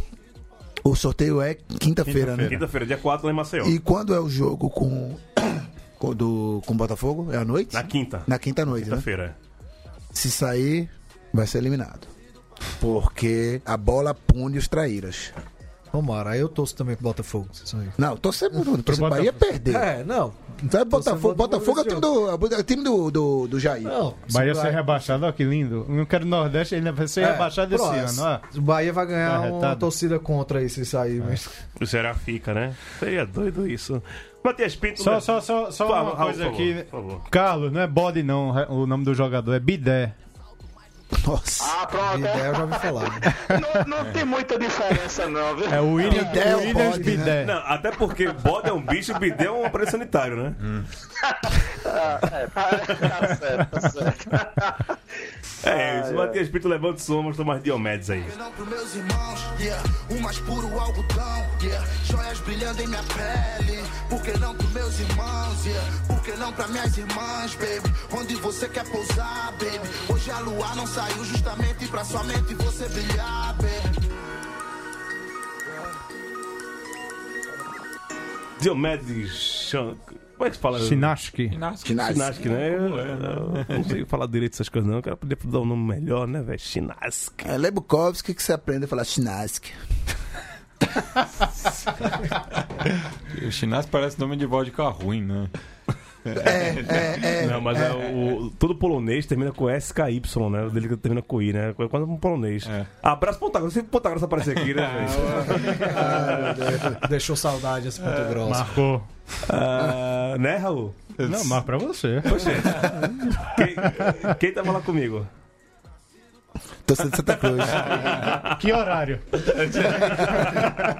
[0.82, 2.48] o sorteio é quinta-feira, né?
[2.48, 3.66] Quinta-feira, dia 4 lá em Maceió.
[3.66, 5.14] E quando é o jogo com,
[5.98, 7.28] com, do, com o Botafogo?
[7.32, 7.74] É à noite?
[7.74, 8.22] Na quinta.
[8.26, 8.96] Na quinta-noite, né?
[8.96, 9.36] Quinta-feira.
[10.12, 10.88] Se sair,
[11.32, 12.08] vai ser eliminado.
[12.80, 15.32] Porque a bola pune os traíras.
[15.90, 17.48] Tomara, aí eu torço também pro Botafogo.
[17.74, 17.88] Aí.
[17.98, 19.10] Não, tô sempre pro Botafogo.
[19.10, 19.74] Bahia perder.
[19.74, 20.32] É, não.
[20.70, 23.82] Sabe, Botafogo, Botafogo Botafogo é o time do, é o time do, do, do Jair.
[23.82, 24.14] Não.
[24.32, 25.86] Bahia se ser rebaixado, ó que lindo.
[25.88, 28.40] Eu não quero Nordeste, ele vai ser É, rebaixado esse ano, ó.
[28.56, 31.18] O Bahia vai ganhar Tá uma torcida contra isso, isso aí.
[31.18, 31.48] Mas...
[31.80, 32.74] O Ceará fica, né?
[33.00, 34.00] Seria doido isso.
[34.42, 35.02] Matias Pinto.
[35.02, 35.20] Só, né?
[35.20, 36.72] só, só, só uma favor, Raul, coisa por aqui.
[36.72, 37.30] favor, por favor.
[37.30, 40.12] Carlos, não é bode não, o nome do jogador, é Bidé.
[41.26, 41.64] Nossa.
[41.64, 42.18] Ah, pronto.
[42.20, 43.10] Ideia eu já ouvi falar.
[43.20, 43.34] né?
[43.90, 45.66] Não, não tem muita diferença, não, viu?
[45.68, 47.16] É o William, Bidé é o Williams bode, né?
[47.16, 47.44] Bidé.
[47.46, 50.54] Não, até porque bode é um bicho e bidê é um aparelho sanitário, né?
[52.32, 52.68] É, tá,
[53.08, 54.28] tá certo, tá certo.
[55.62, 58.22] É isso, Matias Pinto levanta o som, vamos tomar Diomedes aí.
[58.22, 59.82] Porque não pros meus irmãos, yeah.
[60.10, 61.86] O mais puro algodão, yeah.
[62.04, 63.84] Joias brilhando em minha pele.
[64.08, 66.10] Porque não pros meus irmãos, yeah.
[66.38, 67.94] Não pra minhas irmãs, baby.
[68.12, 69.88] Onde você quer pousar, baby.
[70.08, 74.10] Hoje a lua não saiu justamente pra sua mente você brilhar, baby.
[78.60, 79.96] Diomedes Chan...
[80.40, 80.80] Como é que se fala?
[80.80, 81.50] Sinaski.
[81.84, 82.74] Chinaski, né?
[82.74, 84.96] Eu, eu não sei falar direito essas coisas, não.
[84.96, 86.58] Eu quero poder dar um nome melhor, né, velho?
[86.58, 87.46] Chinaski.
[87.46, 89.70] É Lebukovski que você aprende a falar Chinaski.
[93.46, 95.50] O chinês parece nome de vodka ruim, né?
[96.24, 97.46] É, é, é.
[97.46, 100.64] Não, mas é, o, todo polonês termina com SKY, né?
[100.64, 101.74] O dele que termina com I, né?
[101.74, 102.66] Quando um polonês.
[102.66, 102.86] É.
[103.02, 103.72] Abraço Pontágoras.
[103.72, 105.08] Sempre Pontágoras aparecer aqui, né, velho?
[105.96, 108.50] Ah, Deixou saudade esse ponto grosso.
[108.50, 109.02] Marcou.
[109.48, 110.94] Ah, né, Raul?
[111.18, 112.22] Não, mas pra você.
[113.56, 115.26] Quem, quem tava lá comigo?
[116.86, 117.64] Torcida de Santa Cruz.
[118.58, 119.20] Que horário?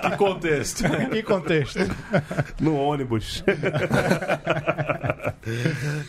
[0.02, 0.84] Que contexto?
[1.10, 1.78] Que contexto?
[2.60, 3.42] No ônibus.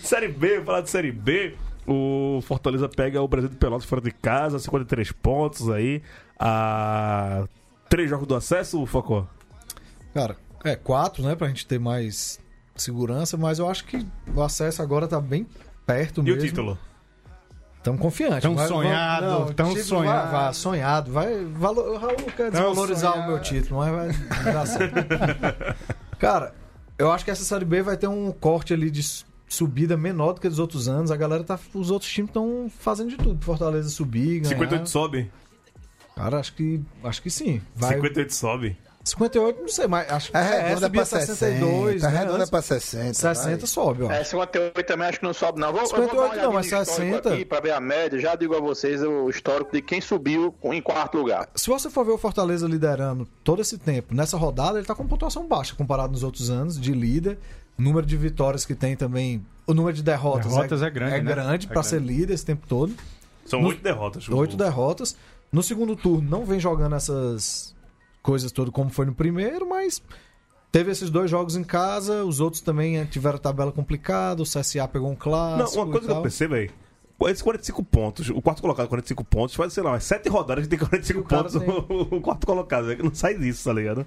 [0.03, 1.55] série B, vou falar de Série B.
[1.87, 6.01] O Fortaleza pega o Brasil de Pelotas fora de casa, 53 pontos aí.
[6.39, 7.45] A
[7.89, 9.25] três jogos do acesso, Focó?
[10.13, 11.35] Cara, é quatro, né?
[11.35, 12.39] Pra gente ter mais
[12.75, 15.45] segurança, mas eu acho que o acesso agora tá bem
[15.85, 16.39] perto E mesmo.
[16.39, 16.77] o título?
[17.83, 18.43] Tão confiante.
[18.43, 20.31] Tão Vai- sonhado, vai- não, tão o título sonhado.
[20.31, 21.11] Vai, vai, sonhado.
[21.11, 23.31] Vai, valo, o Raul quer desvalorizar o sonhado.
[23.31, 24.95] meu título, mas vai dar certo.
[26.19, 26.53] Cara,
[26.97, 29.01] eu acho que essa Série B vai ter um corte ali de
[29.49, 31.09] subida menor do que dos outros anos.
[31.09, 31.59] A galera tá.
[31.73, 33.43] Os outros times estão fazendo de tudo.
[33.43, 34.49] Fortaleza subir, ganhar.
[34.49, 35.31] 58 sobe.
[36.15, 36.81] Cara, acho que.
[37.03, 37.61] Acho que sim.
[37.75, 38.77] Vai, 58 sobe.
[39.03, 41.59] 58, não sei, mas acho que Arredonda subir pra a 62.
[41.59, 42.07] 62, né?
[42.07, 43.13] Arredonda Antes- pra 60.
[43.13, 43.67] 60 vai.
[43.67, 44.11] sobe, ó.
[44.11, 45.71] É, 58 também acho que não sobe, não.
[45.71, 47.33] Vou, eu vou 58 dar uma olhadinha não, mas no histórico 60.
[47.33, 50.81] Aqui pra ver a média, já digo a vocês o histórico de quem subiu em
[50.81, 51.49] quarto lugar.
[51.55, 55.07] Se você for ver o Fortaleza liderando todo esse tempo, nessa rodada ele tá com
[55.07, 57.37] pontuação baixa comparado nos outros anos de líder.
[57.79, 59.43] O número de vitórias que tem também.
[59.65, 61.31] O número de derrotas, Derrotas é grande, É né?
[61.33, 62.13] grande É pra ser grande.
[62.13, 62.93] líder esse tempo todo.
[63.45, 64.29] São oito derrotas.
[64.29, 65.15] Oito derrotas.
[65.51, 67.73] No segundo turno não vem jogando essas
[68.21, 70.01] coisas todas como foi no primeiro, mas
[70.71, 72.23] teve esses dois jogos em casa.
[72.23, 74.41] Os outros também eh, tiveram tabela complicada.
[74.41, 75.79] O CSA pegou um Não, clássico.
[75.83, 76.69] uma coisa e que eu percebo aí.
[77.27, 80.69] Esses 45 pontos, o quarto colocado 45 pontos, faz, sei lá, umas 7 rodadas que
[80.75, 81.69] tem 45 O pontos tem-
[82.17, 82.91] o quarto colocado.
[82.91, 84.05] é que Não sai disso, tá ligado?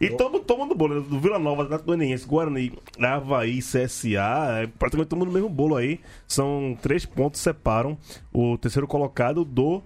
[0.00, 1.06] E todo tomando do bolo, né?
[1.08, 5.76] do Vila Nova, Atlético Goianiense, Guarani, Havaí, CSA, é praticamente todo mundo no mesmo bolo
[5.76, 6.00] aí.
[6.26, 7.96] São três pontos separam
[8.32, 9.82] o terceiro colocado do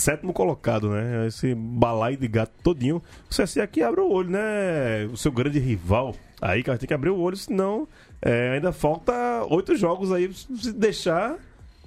[0.00, 1.26] sétimo colocado, né?
[1.26, 3.02] Esse balaio de gato todinho.
[3.30, 5.06] O CSA aqui abre o olho, né?
[5.12, 6.14] O seu grande rival.
[6.40, 7.86] Aí, cara, tem que abrir o olho, senão
[8.22, 9.12] é, ainda falta
[9.50, 10.32] oito jogos aí.
[10.32, 11.36] Se deixar,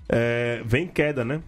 [0.07, 1.41] é, vem queda, né?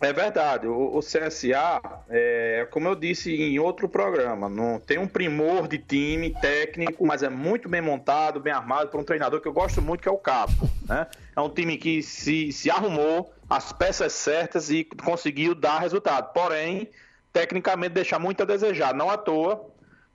[0.00, 1.80] É verdade, o, o CSA,
[2.10, 7.22] é, como eu disse em outro programa, não tem um primor de time técnico, mas
[7.22, 10.12] é muito bem montado, bem armado por um treinador que eu gosto muito, que é
[10.12, 10.68] o Capo.
[10.86, 11.06] Né?
[11.34, 16.32] É um time que se, se arrumou as peças certas e conseguiu dar resultado.
[16.32, 16.88] Porém,
[17.32, 18.94] tecnicamente deixa muito a desejar.
[18.94, 19.64] Não à toa,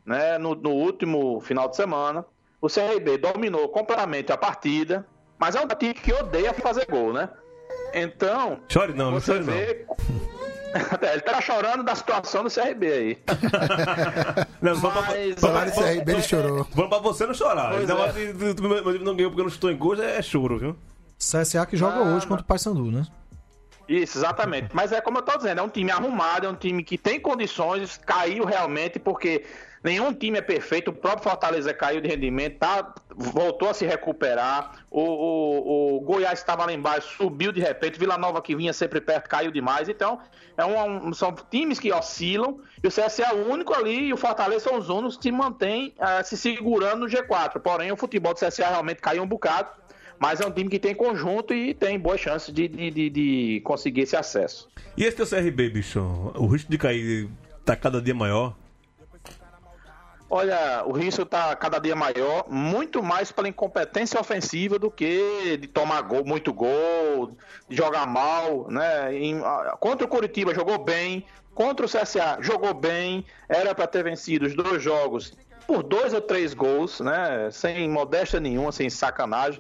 [0.06, 2.26] né, no, no último final de semana,
[2.62, 5.06] o CRB dominou completamente a partida,
[5.38, 7.30] mas é um time que odeia fazer gol, né?
[7.94, 9.54] Então, Chore não, não você chore não.
[9.54, 9.86] vê.
[11.14, 13.18] Ele tá chorando da situação do CRB aí.
[14.62, 16.68] Não, vamos pra- Mas- Falar de CRB, ele chorou.
[16.74, 17.72] Vamos pra você não chorar.
[17.72, 19.00] Pois negócio é.
[19.00, 20.76] não ganhou porque eu não estou em gols é, é choro, viu?
[21.18, 23.06] CSA que joga Ah, hoje contra o Paysandu, né?
[23.90, 24.70] Isso, exatamente.
[24.76, 27.20] Mas é como eu tô dizendo, é um time arrumado, é um time que tem
[27.20, 29.44] condições, caiu realmente, porque
[29.84, 34.86] nenhum time é perfeito, o próprio Fortaleza caiu de rendimento, tá, voltou a se recuperar,
[34.92, 39.02] o, o- o Goiás estava lá embaixo, subiu de repente, Vila Nova que vinha sempre
[39.02, 40.20] perto, caiu demais, então
[40.58, 44.18] é um- são times que oscilam, e o CSA é o único ali, e o
[44.18, 48.34] Fortaleza são os únicos que se mantém ah, se segurando no G4, porém o futebol
[48.34, 49.72] do CSA realmente caiu um bocado,
[50.20, 53.62] mas é um time que tem conjunto e tem boas chances de, de, de- de
[53.64, 54.70] conseguir esse acesso.
[54.98, 56.00] E esse teu CRB, bicho?
[56.36, 57.30] O risco de cair
[57.66, 58.54] tá cada dia maior.
[60.32, 65.68] Olha, o risco está cada dia maior, muito mais pela incompetência ofensiva do que de
[65.68, 67.36] tomar gol, muito gol,
[67.68, 69.12] de jogar mal, né?
[69.18, 69.42] Em-
[69.80, 74.56] contra o Curitiba jogou bem, contra o CSA jogou bem, era para ter vencido os
[74.56, 75.34] dois jogos
[75.66, 77.50] por dois ou três gols, né?
[77.52, 79.60] Sem modéstia nenhuma, sem sacanagem.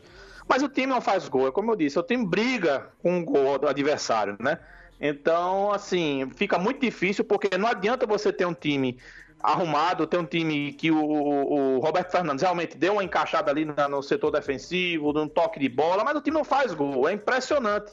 [0.49, 3.23] Mas o time não faz gol, é como eu disse, o time briga com o
[3.23, 4.57] gol do adversário, né?
[4.99, 8.97] Então, assim, fica muito difícil porque não adianta você ter um time
[9.41, 13.87] arrumado, ter um time que o, o- Roberto Fernandes realmente deu uma encaixada ali na-
[13.87, 17.91] no setor defensivo, num toque de bola, mas o time não faz gol, é impressionante.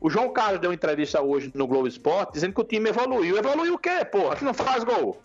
[0.00, 3.36] O João Carlos deu uma entrevista hoje no Globo Esporte dizendo que o time evoluiu.
[3.38, 4.36] Evoluiu o quê, porra?
[4.36, 5.20] Que não faz gol.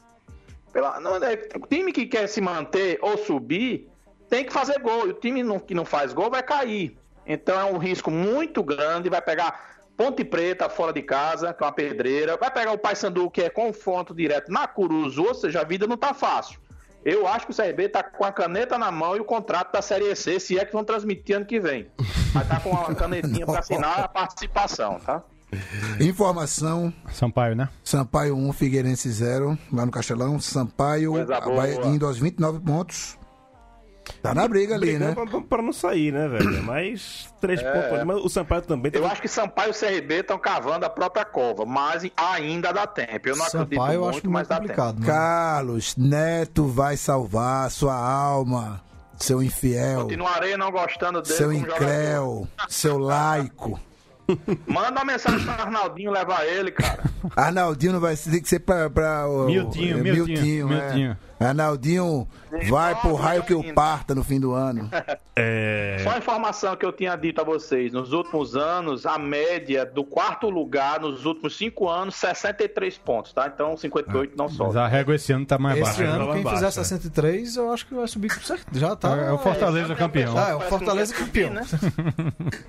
[0.72, 3.90] Pela, não, é, o time que quer se manter ou subir
[4.30, 5.08] tem que fazer gol.
[5.08, 6.98] E o time não- que não faz gol vai cair.
[7.26, 9.10] Então é um risco muito grande.
[9.10, 9.68] Vai pegar
[9.98, 12.38] Ponte Preta fora de casa, que é uma pedreira.
[12.38, 15.24] Vai pegar o Paysandu, que é confronto direto na Curuzu.
[15.24, 16.60] Ou seja, a vida não tá fácil.
[17.04, 19.82] Eu acho que o CRB tá com a caneta na mão e o contrato da
[19.82, 21.88] Série C, se é que vão transmitir ano que vem.
[22.34, 25.24] Vai tá com uma canetinha para assinar a participação, tá?
[26.00, 27.70] Informação: Sampaio, né?
[27.84, 30.40] Sampaio 1, Figueirense 0, lá no Castelão.
[30.40, 31.14] Sampaio
[31.56, 33.18] vai indo aos 29 pontos.
[34.22, 35.14] Tá na briga ali, né?
[35.14, 36.64] Pra, pra não sair, né, velho?
[36.64, 37.93] Mas três pontos.
[37.93, 38.05] ali.
[38.05, 41.24] Mas o Sampaio também Eu tá acho que Sampaio e CRB estão cavando a própria
[41.26, 43.30] cova, mas ainda dá tempo.
[43.30, 44.68] Eu não acredito Sampaio eu muito, acho mas muito dá tempo.
[44.82, 44.99] complicado.
[44.99, 45.05] né?
[45.07, 48.82] Carlos, Neto vai salvar sua alma,
[49.18, 53.80] seu infiel, Continuarei não gostando dele seu incréu, seu laico.
[54.68, 57.03] Manda uma mensagem pro Arnaldinho levar ele, cara.
[57.36, 58.88] Arnaldinho não vai tem que ser pra.
[58.89, 60.82] pra o- Miltinho, é, Miltinho, é.
[60.84, 61.18] Miltinho.
[61.40, 62.28] Arnaldinho
[62.68, 64.90] vai pro raio que o parta no fim do ano.
[65.42, 66.00] É.
[66.04, 70.04] Só a informação que eu tinha dito a vocês, nos últimos anos, a média do
[70.04, 73.48] quarto lugar, nos últimos cinco anos, 63 pontos, tá?
[73.48, 74.78] Então 58 não Mas sobe.
[74.78, 76.04] a régua esse ano tá mais Esse baixa.
[76.04, 76.72] ano, lá quem embaixo, fizer é.
[76.72, 78.78] 63, eu acho que vai subir com certeza.
[78.78, 79.16] Já tá.
[79.16, 80.38] É o Fortaleza campeão.
[80.38, 81.52] Ah, é o Fortaleza campeão.
[81.52, 81.62] Né?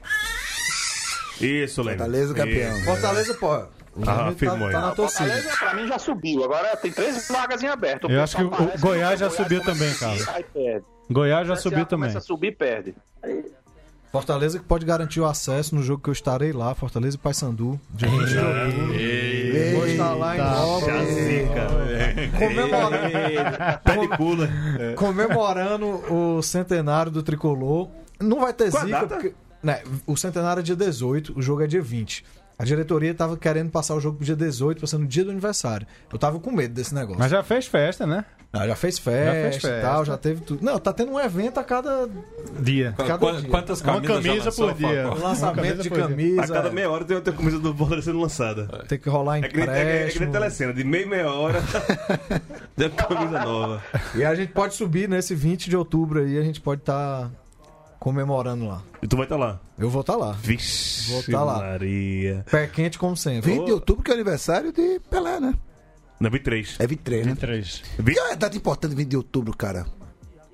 [1.41, 1.99] Isso, Lênin.
[1.99, 2.77] Fortaleza campeão.
[2.77, 2.85] Isso.
[2.85, 3.63] Fortaleza, pô.
[3.97, 4.73] O Ah, afirmou aí.
[4.73, 5.25] tá, tá na torcida.
[5.31, 6.45] Fortaleza, pra mim, já subiu.
[6.45, 8.09] Agora tem três vagas em aberto.
[8.11, 10.29] Eu acho que o- Goiás já subiu também, a subir, Carlos.
[10.29, 10.85] aí perde.
[11.11, 12.09] Goiás já subiu também.
[12.09, 12.95] Começa a subir perde.
[14.13, 17.81] Fortaleza que pode garantir o acesso no jogo que eu estarei lá, Fortaleza e Paysandu.
[17.91, 19.73] Dia 20 de.
[19.75, 21.05] Vou estar lá em Nova.
[21.05, 21.69] Zica.
[22.39, 22.97] Comemorando,
[24.97, 27.89] comemorando o centenário do tricolor.
[28.21, 29.33] Não vai ter Qual zica, porque.
[29.63, 32.25] Né, o centenário é dia 18, o jogo é dia 20.
[32.61, 35.31] A diretoria tava querendo passar o jogo pro dia 18, pra ser no dia do
[35.31, 35.87] aniversário.
[36.13, 37.19] Eu tava com medo desse negócio.
[37.19, 38.23] Mas já fez festa, né?
[38.53, 39.81] Ah, já fez festa, fez e festa.
[39.81, 40.63] tal, já teve tudo.
[40.65, 42.07] Não, tá tendo um evento a cada
[42.59, 42.93] Dia.
[42.99, 43.49] Cada Qu- dia.
[43.49, 45.05] Quantas Uma camisas já camisa por dia.
[45.09, 45.23] Fafá?
[45.29, 46.43] lançamento camisa de camisa.
[46.43, 46.73] A cada é.
[46.73, 48.67] meia hora tem outra camisa do Fortaleza sendo lançada.
[48.89, 49.53] Tem que rolar É nem, é,
[50.11, 51.63] que- é nem telecena, de meia meia hora
[52.77, 53.83] tem uma camisa nova.
[54.17, 57.31] E a gente pode subir nesse 20 de outubro aí, a gente pode estar
[58.01, 58.83] comemorando lá.
[59.03, 59.61] E tu vai estar lá.
[59.79, 60.33] Eu vou estar lá.
[60.33, 61.59] Vixe, Vou tá lá.
[61.59, 62.45] Maria.
[62.51, 63.53] Pé quente como sempre.
[63.53, 65.55] 20 de outubro que é o aniversário de Pelé, né?
[66.19, 66.77] Não, 23.
[66.81, 67.35] É 23, né?
[67.35, 67.83] Três.
[68.03, 69.87] Que é a data importante 20 de outubro, cara?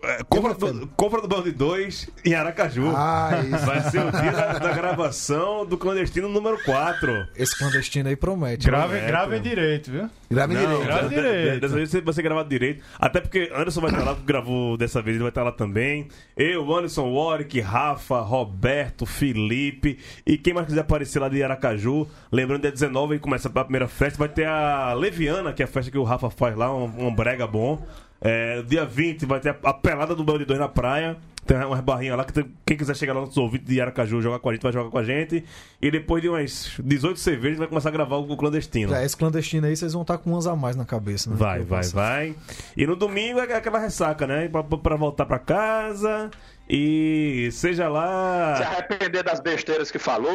[0.03, 2.93] É, compra, do, compra do Bando de 2 em Aracaju.
[2.95, 3.67] Ah, isso.
[3.67, 7.27] Vai ser o dia da, da gravação do clandestino número 4.
[7.35, 8.67] Esse clandestino aí promete.
[8.67, 10.09] Grave, grave direito, viu?
[10.31, 10.85] Grave Não, direito.
[10.85, 11.55] grava de- direito.
[11.55, 12.85] de- Dessa vez vai ser gravado direito.
[13.01, 16.09] Até porque Anderson vai estar lá, gravou dessa vez, ele vai estar lá também.
[16.37, 19.99] Eu, Anderson, Warwick, Rafa, Roberto, Felipe.
[20.27, 23.89] E quem mais quiser aparecer lá de Aracaju, lembrando, dia 19 aí começa a primeira
[23.89, 24.19] festa.
[24.19, 27.15] Vai ter a Leviana, que é a festa que o Rafa faz lá, um, um
[27.15, 27.85] brega bom.
[28.21, 31.17] É, dia 20 vai ter a, a pelada do Belo de Dois na praia.
[31.47, 34.41] Tem umas barrinhas lá que tem- quem quiser chegar lá nos ouvintes de Aracaju jogar
[34.41, 35.45] com a gente, vai jogar com a gente.
[35.81, 38.91] E depois de umas 18 cervejas, vai começar a gravar o clandestino.
[38.91, 41.37] Já esse clandestino aí, vocês vão estar com umas a mais na cabeça, né?
[41.39, 42.35] Vai, vai, vai.
[42.77, 44.49] E no domingo é aquela ressaca, né?
[44.49, 46.33] Pra, pra voltar pra casa
[46.69, 48.55] e seja Se lá.
[48.55, 50.33] arrepender das besteiras que falou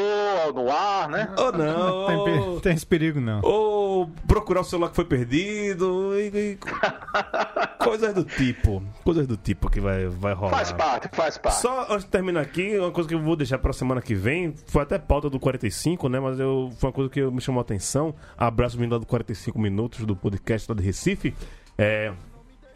[0.56, 1.30] no ar, né?
[1.38, 2.08] Ou não.
[2.24, 3.42] Tem, tem esse perigo, não.
[3.44, 6.14] Ou procurar o celular que foi perdido.
[6.18, 6.58] E, e-
[7.84, 8.84] coisas do tipo.
[9.04, 10.52] Coisas do tipo que vai, vai rolar.
[10.52, 11.62] Faz parte, faz parte.
[11.62, 14.54] Só antes de terminar aqui, uma coisa que eu vou deixar pra semana que vem,
[14.68, 16.20] foi até pauta do 45, né?
[16.20, 18.16] Mas eu, foi uma coisa que me chamou a atenção.
[18.38, 21.34] Abraço vindo lá do 45 Minutos do podcast lá de Recife.
[21.78, 22.14] É,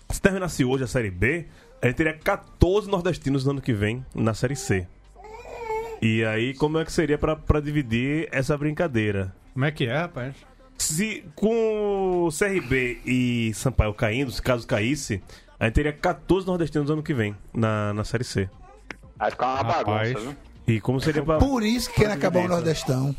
[0.10, 1.48] se terminasse hoje a Série B,
[1.82, 4.88] a gente teria 14 nordestinos no ano que vem na Série C.
[6.02, 9.34] E aí, como é que seria pra, pra dividir essa brincadeira?
[9.54, 10.36] Como é que é, rapaz?
[10.78, 15.22] Se com o CRB e Sampaio caindo, se caso caísse,
[15.60, 18.50] a gente teria 14 nordestinos no ano que vem na, na Série C.
[19.18, 20.14] Vai ficar uma Rapaz.
[20.14, 20.36] bagunça, viu?
[20.68, 21.38] E como seria pra.
[21.38, 23.16] Por isso que querem acabar o Nordestão.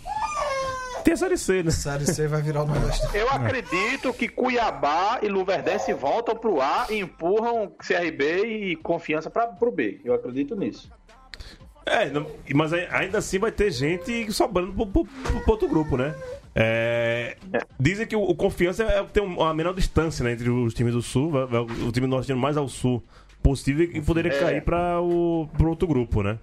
[1.05, 1.71] Tem a Série C, né?
[1.71, 3.07] Série C vai virar o Nordeste.
[3.17, 9.47] Eu acredito que Cuiabá e Luverdense voltam pro A e empurram CRB e confiança para
[9.47, 10.01] pro B.
[10.05, 10.91] Eu acredito nisso.
[11.87, 15.05] É, não- mas ai- ainda assim vai ter gente sobrando pro- pro-
[15.43, 16.13] pro outro grupo, né?
[16.59, 17.37] É,
[17.79, 20.95] dizem que o, o Confiança é tem um- uma menor distância né, entre os times
[20.95, 23.03] do Sul, vai- vai- o time nordestino mais ao Sul
[23.43, 24.39] possível e poderia É.
[24.41, 26.39] cair para o pro outro grupo, né?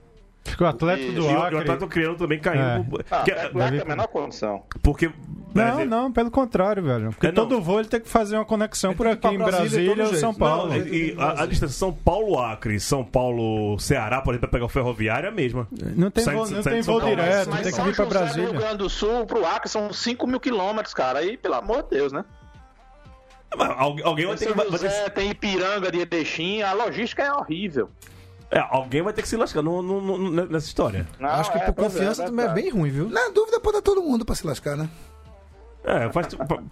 [0.45, 1.57] Ficou atleta E- do E o- e o Acre.
[1.59, 2.99] Atlético Criano também caindo.
[2.99, 3.05] É.
[3.09, 4.63] Ah, Que- é é a menor condição.
[4.81, 5.09] porque.
[5.55, 7.11] Não, é, não, pelo contrário, velho.
[7.11, 10.05] Porque É, todo voo ele tem que fazer uma conexão por aqui em Brasília Brasília
[10.07, 10.33] ou São.
[10.33, 10.69] Paulo.
[10.69, 15.27] Não, e a, a distância São Paulo-Acre, São Paulo-Ceará, por exemplo, pra pegar o ferroviário
[15.27, 15.67] é a mesma.
[15.95, 17.15] Não tem Sai voo, não sai tem de São voo Paulo.
[17.15, 18.59] direto, Mas tem que São vir pra José do Rio Brasília.
[18.59, 21.19] Grande do Sul pro Acre são 5 mil quilômetros, cara.
[21.19, 22.25] Aí, pelo amor de Deus, né?
[23.55, 25.09] Mas Algu- Alguém vai ter Tem que.
[25.11, 27.89] Tem Ipiranga de Erechim, a logística é horrível.
[28.53, 31.07] É, alguém vai ter que se lascar no- no- no- nessa história.
[31.19, 32.61] Não, Acho que é, por pois confiança é, também é verdade.
[32.71, 33.09] bem ruim, viu?
[33.09, 34.87] Na dúvida, pode dar todo mundo pra se lascar, né?
[35.85, 36.27] É, faz,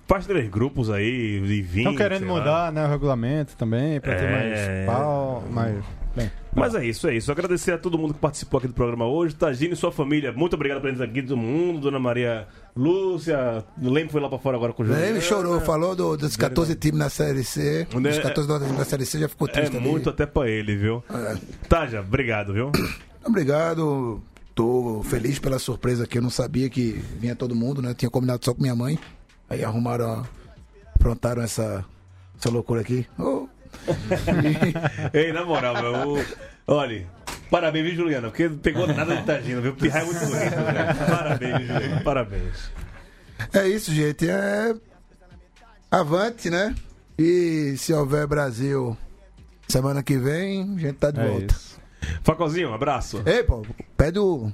[0.07, 1.77] faz três grupos aí de 20.
[1.79, 2.33] Estão querendo lá.
[2.39, 4.85] mudar né, o regulamento também, pra ter É.
[4.85, 5.83] mais pau, mais...
[6.13, 7.31] Bem, Mas é isso, é isso.
[7.31, 9.33] Agradecer a todo mundo que participou aqui do programa hoje.
[9.33, 11.79] Tagino e sua família, muito obrigado por estar aqui, todo mundo.
[11.79, 15.01] Dona Maria Lúcia, lembro que foi lá pra fora agora com o Júlio.
[15.01, 17.87] Ele chorou, falou do- dos 14 times na Série C.
[17.95, 19.85] Né, Dos 14 times na Série C já ficou É triste ali.
[19.87, 21.01] muito até pra ele, viu?
[21.09, 21.37] É.
[21.69, 22.71] Taja, obrigado, viu?
[23.23, 24.21] Obrigado.
[24.53, 27.93] Tô feliz pela surpresa que eu não sabia que vinha todo mundo, né?
[27.93, 28.99] Tinha combinado só com minha mãe.
[29.49, 30.25] Aí arrumaram,
[30.95, 31.85] aprontaram essa,
[32.37, 33.07] essa loucura aqui.
[33.17, 33.47] Ô,
[35.13, 36.13] Ei, na moral, meu.
[36.19, 36.25] o-
[36.67, 37.07] Olha,
[37.49, 38.27] parabéns, viu, Juliana?
[38.29, 39.73] Porque não pegou nada de Tagino, viu?
[39.75, 41.07] Pirra é muito bonito, velho.
[41.09, 42.01] Parabéns, Juliana.
[42.01, 42.71] Parabéns.
[43.53, 44.29] É isso, gente.
[44.29, 44.75] É.
[45.89, 46.75] Avante, né?
[47.17, 48.95] E se houver Brasil
[49.67, 51.53] semana que vem, a gente tá de é volta.
[51.53, 51.80] isso.
[52.23, 53.21] Facozinho, um abraço.
[53.25, 53.61] Ei, pô,
[53.97, 54.51] pede o-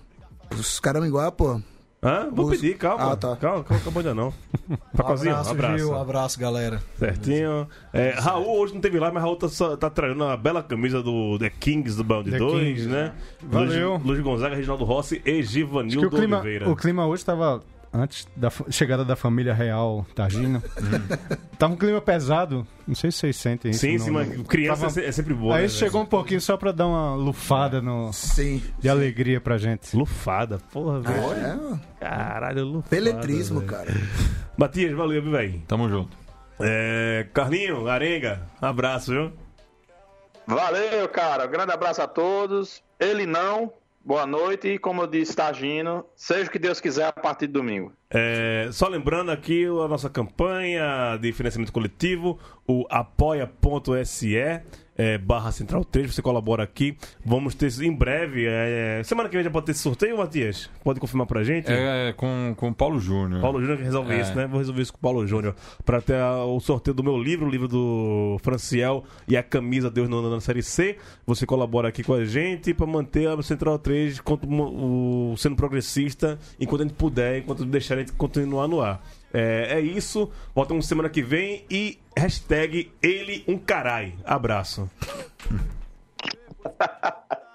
[0.58, 1.60] os caraminguá, pô.
[2.04, 2.30] Hã?
[2.32, 3.12] Vou Os- pedir, calma.
[3.12, 3.36] Ah, tá.
[3.36, 4.32] Calma, calma, acabou ainda não.
[4.93, 5.78] Facozinho, um abraço, abraço.
[5.80, 6.82] Gil, abraço, galera.
[6.98, 7.68] Certinho.
[7.91, 11.39] É, Raul hoje não teve lá, mas Raul tá, tá trazendo uma bela camisa do
[11.39, 13.14] The Kings do The 2, Kings, né?
[13.41, 13.93] Valeu.
[13.93, 16.70] Luiz, Luiz Gonzaga, Reginaldo Rossi e Givanildo o clima, Oliveira.
[16.70, 17.64] o clima hoje estava
[17.98, 20.62] antes da chegada da família real Targino.
[21.58, 22.66] tava um clima pesado.
[22.88, 23.82] Não sei se vocês sentem isso.
[23.82, 24.14] Sim, não, sim, não.
[24.14, 25.56] mas criança Tava- é é sempre boa.
[25.58, 28.64] Aí né, chegou um pouquinho só pra dar uma lufada no, Sim.
[28.80, 29.95] de alegria pra gente.
[29.95, 31.80] Lufada, porra, velho.
[32.00, 32.89] É, Caralho, lufada.
[32.89, 33.72] peletrismo, velho.
[33.72, 33.93] cara.
[34.58, 35.62] Matias, valeu, viu, velho?
[35.68, 36.16] Tamo junto.
[36.60, 39.32] É, Carlinho, Arenga, abraço, viu?
[40.48, 41.45] Valeu, cara.
[41.45, 42.82] Um grande abraço a todos.
[43.00, 43.72] Ele não.
[44.08, 44.70] Boa noite.
[44.70, 47.91] E como eu disse, Tagino, seja o que Deus quiser a partir de domingo.
[48.10, 54.38] É, só lembrando aqui a nossa campanha de financiamento coletivo, o apoia.se
[54.98, 56.98] é, barra central 3, você colabora aqui.
[57.26, 60.70] Vamos ter em breve, é, semana que vem já pode ter esse sorteio, Matias?
[60.84, 61.68] Pode confirmar pra gente?
[61.72, 63.41] É com, com o Paulo Júnior.
[63.41, 64.22] Paulo Júnior que resolve É.
[64.22, 64.48] isso, né?
[64.48, 65.56] Vou resolver isso com o Paulo Júnior.
[65.86, 69.89] Pra ter a- o sorteio do meu livro, o livro do Franciel e a camisa
[69.91, 70.98] Deus não anda na série C.
[71.26, 75.56] Você colabora aqui com a gente pra manter a Central 3 contra o, o- sendo
[75.56, 79.02] progressista enquanto a gente puder, enquanto deixar a gente continuar no ar.
[79.34, 80.32] É, é isso.
[80.53, 84.15] Voltamos semana que vem e hashtag ele um carai.
[84.25, 84.89] Abraço.